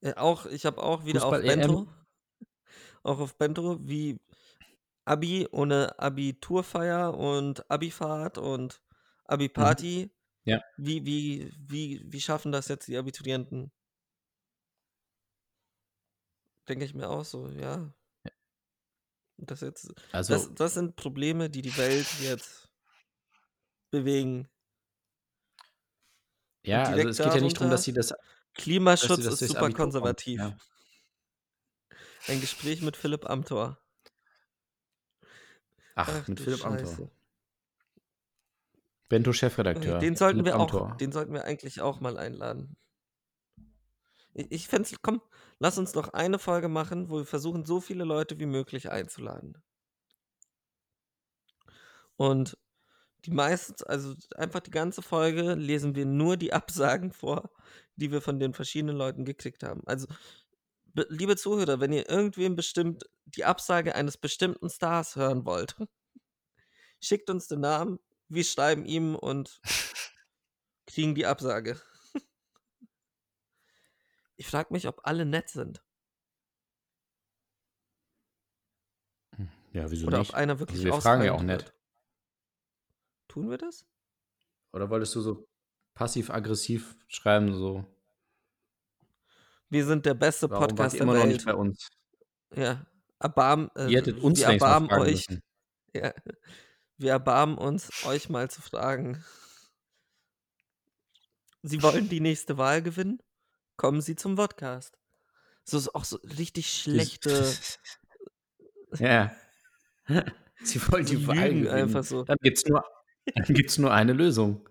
[0.00, 1.60] Ja auch, ich habe auch wieder auf Fußball-EM.
[1.60, 1.88] Bento,
[3.02, 4.20] auch auf Bento, wie
[5.04, 8.82] Abi ohne Abiturfeier und Abifahrt und
[9.24, 10.10] Abi-Party.
[10.44, 10.62] Ja.
[10.76, 13.72] Wie, wie, wie, wie schaffen das jetzt die Abiturienten?
[16.68, 17.92] Denke ich mir auch so, ja.
[19.38, 22.68] Das jetzt, Also, das, das sind Probleme, die die Welt jetzt
[23.90, 24.48] bewegen.
[26.64, 28.12] Ja, also es geht ja nicht darum, dass sie das
[28.58, 29.76] Klimaschutz ist super Abitur kommt.
[29.76, 30.40] konservativ.
[30.40, 30.56] Ja.
[32.26, 33.78] Ein Gespräch mit Philipp Amthor.
[35.94, 37.10] Ach, Ach mit Philipp Amthor.
[39.08, 39.98] Bento Chefredakteur.
[40.00, 40.96] Den sollten Philipp wir auch, Amthor.
[40.98, 42.76] den sollten wir eigentlich auch mal einladen.
[44.34, 45.22] Ich, ich fände komm,
[45.58, 49.62] lass uns doch eine Folge machen, wo wir versuchen, so viele Leute wie möglich einzuladen.
[52.16, 52.58] Und
[53.24, 57.50] die meisten, also einfach die ganze Folge lesen wir nur die Absagen vor,
[57.98, 59.82] die wir von den verschiedenen Leuten gekriegt haben.
[59.86, 60.06] Also,
[60.94, 65.76] be- liebe Zuhörer, wenn ihr irgendwem bestimmt die Absage eines bestimmten Stars hören wollt,
[67.00, 69.60] schickt uns den Namen, wir schreiben ihm und
[70.86, 71.80] kriegen die Absage.
[74.36, 75.82] Ich frage mich, ob alle nett sind.
[79.72, 80.30] Ja, wieso Oder nicht?
[80.30, 81.64] ob einer wirklich Also wir fragen ja auch nett.
[81.64, 81.74] wird.
[83.28, 83.84] Tun wir das?
[84.72, 85.47] Oder wolltest du so
[85.98, 87.84] passiv-aggressiv schreiben, so,
[89.68, 91.32] Wir sind der beste warum Podcast der immer noch Welt.
[91.32, 91.88] nicht bei uns?
[92.54, 92.86] Ja.
[93.18, 95.26] Erbarm, äh, Ihr hättet uns wir erbarmen euch.
[95.94, 96.12] Ja,
[96.98, 99.24] wir erbarmen uns, euch mal zu fragen.
[101.62, 103.20] Sie wollen die nächste Wahl gewinnen?
[103.76, 104.98] Kommen Sie zum Podcast.
[105.64, 107.50] So ist auch so richtig schlechte
[108.98, 109.34] ja.
[110.62, 111.68] Sie wollen die Wahl gewinnen.
[111.68, 112.22] einfach so.
[112.24, 112.84] Dann gibt's nur,
[113.34, 114.68] dann gibt's nur eine Lösung.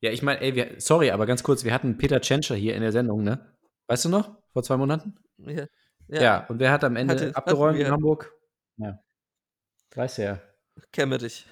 [0.00, 2.82] Ja, ich meine, ey, wir, sorry, aber ganz kurz, wir hatten Peter Tschentscher hier in
[2.82, 3.52] der Sendung, ne?
[3.88, 4.36] Weißt du noch?
[4.52, 5.16] Vor zwei Monaten?
[5.38, 5.66] Ja,
[6.08, 7.90] Ja, ja und wer hat am Ende hatte, abgeräumt in.
[7.90, 8.32] Hamburg?
[8.76, 9.02] Ja.
[9.94, 10.40] Weiß ja.
[10.92, 11.46] Kemmerich.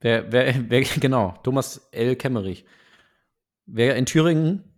[0.00, 2.16] Wer, wer, wer, genau, Thomas L.
[2.16, 2.64] Kemmerich.
[3.66, 4.72] Wer in Thüringen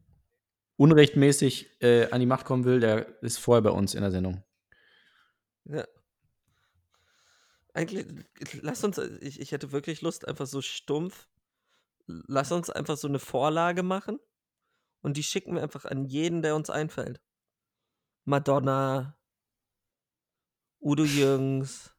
[0.76, 4.42] unrechtmäßig äh, an die Macht kommen will, der ist vorher bei uns in der Sendung.
[5.64, 5.84] Ja.
[7.74, 8.06] Eigentlich,
[8.62, 11.28] lass uns, ich, ich hätte wirklich Lust, einfach so stumpf,
[12.08, 14.18] lass uns einfach so eine Vorlage machen
[15.02, 17.20] und die schicken wir einfach an jeden, der uns einfällt.
[18.24, 19.16] Madonna,
[20.80, 21.94] Udo Jürgens.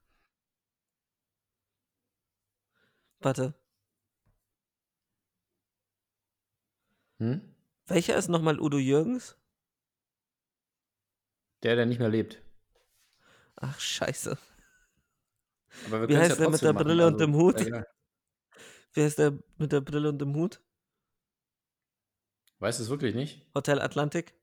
[3.22, 3.53] Warte,
[7.20, 7.41] Hm?
[7.88, 9.36] welcher ist nochmal Udo Jürgens?
[11.64, 12.41] Der, der nicht mehr lebt.
[13.57, 14.38] Ach, scheiße.
[16.07, 17.60] Wie heißt der mit der machen, Brille und also, dem Hut?
[17.60, 17.86] egal.
[18.94, 20.62] Wer ist der mit der Brille und dem Hut?
[22.60, 23.46] Weißt du es wirklich nicht?
[23.56, 24.34] Hotel Atlantik?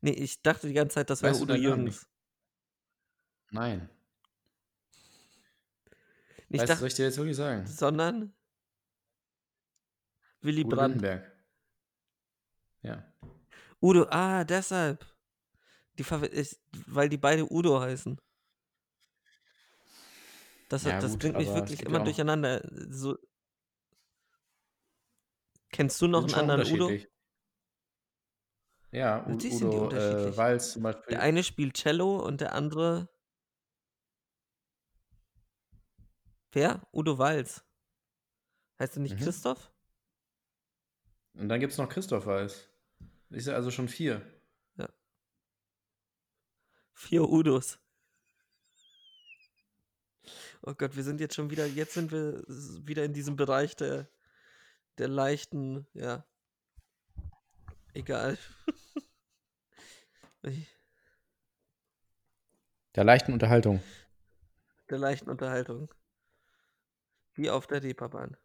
[0.00, 2.08] Nee, ich dachte die ganze Zeit, das wäre Udo Jürgens.
[3.50, 3.88] Nein.
[6.48, 7.66] Ich weißt dachte, soll ich dir jetzt wirklich sagen?
[7.66, 8.34] sondern
[10.40, 11.00] Willy Udo Brandt.
[11.00, 11.32] Lindenberg.
[12.82, 13.12] Ja.
[13.80, 15.06] Udo, ah, deshalb.
[15.98, 16.04] Die
[16.86, 18.18] weil die beide Udo heißen.
[20.68, 22.66] Das, Ja, das gut, bringt mich wirklich immer durcheinander.
[22.88, 23.18] So.
[25.72, 26.90] Kennst du noch einen anderen Udo?
[28.92, 30.36] Ja, U Natürlich sind die Udo äh, unterschiedlich.
[30.36, 31.10] Walz zum Beispiel.
[31.10, 33.08] Der eine spielt Cello und der andere.
[36.52, 36.86] Wer?
[36.92, 37.64] Udo Walz.
[38.78, 39.24] Heißt er nicht Mhm.
[39.24, 39.72] Christoph?
[41.34, 42.68] Und dann gibt es noch Christoph Walz.
[43.30, 44.20] Ist ja also schon vier.
[46.94, 47.80] Vier Udos.
[50.62, 54.08] Oh Gott, wir sind jetzt schon wieder, jetzt sind wir wieder in diesem Bereich der,
[54.98, 56.24] der leichten, ja.
[57.94, 58.38] Egal.
[62.94, 63.80] Der leichten Unterhaltung.
[64.90, 65.92] der leichten Unterhaltung.
[67.34, 68.36] Wie auf der Reeperbahn.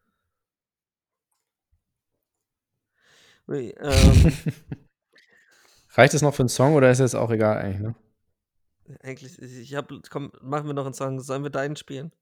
[3.47, 4.33] Ui, ähm,
[5.91, 7.95] Reicht es noch für einen Song oder ist jetzt auch egal eigentlich, ne?
[9.01, 11.19] eigentlich, ich hab, komm, machen wir noch einen Song.
[11.19, 12.13] Sollen wir deinen spielen?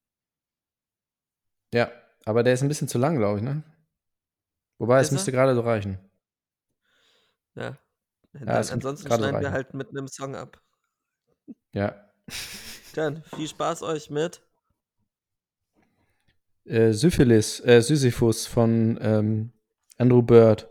[1.74, 1.92] Ja,
[2.26, 3.64] aber der ist ein bisschen zu lang, glaube ich, ne?
[4.78, 5.14] Wobei, es Ist er?
[5.16, 5.98] müsste gerade so reichen.
[7.56, 7.78] Ja.
[8.34, 10.62] Es wird ansonsten gerade so schneiden wir halt mit einem Song ab.
[11.72, 12.10] Ja.
[12.96, 14.42] Dann viel Spaß euch mit.
[16.66, 19.54] Äh, Syphilis, äh, Sisyphus von ähm,
[19.98, 20.68] Andrew Bird.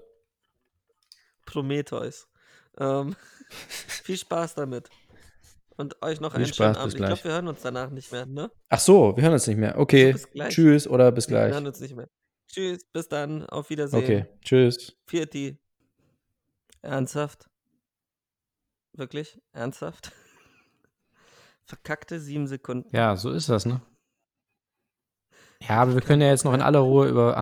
[1.46, 2.26] Prometheus.
[2.78, 3.14] Ähm,
[3.68, 4.90] viel Spaß damit.
[5.76, 6.92] Und euch noch Viel einen Spaß, schönen Abend.
[6.92, 7.24] Ich glaube, gleich.
[7.24, 8.50] wir hören uns danach nicht mehr, ne?
[8.68, 9.78] Ach so, wir hören uns nicht mehr.
[9.78, 10.55] Okay, gleich.
[10.55, 11.52] tschüss oder bis Nee, wir gleich.
[11.55, 12.09] hören uns nicht mehr.
[12.55, 14.05] Tschüss, bis dann, auf Wiedersehen.
[14.05, 14.96] Okay, tschüss.
[15.07, 15.59] Vierti.
[16.82, 17.50] Ernsthaft?
[18.92, 19.42] Wirklich?
[19.52, 20.12] Ernsthaft?
[21.64, 22.94] Verkackte sieben Sekunden.
[22.94, 23.82] Ja, so ist das, ne?
[25.62, 27.40] Ja, aber wir können ja jetzt noch in aller Ruhe über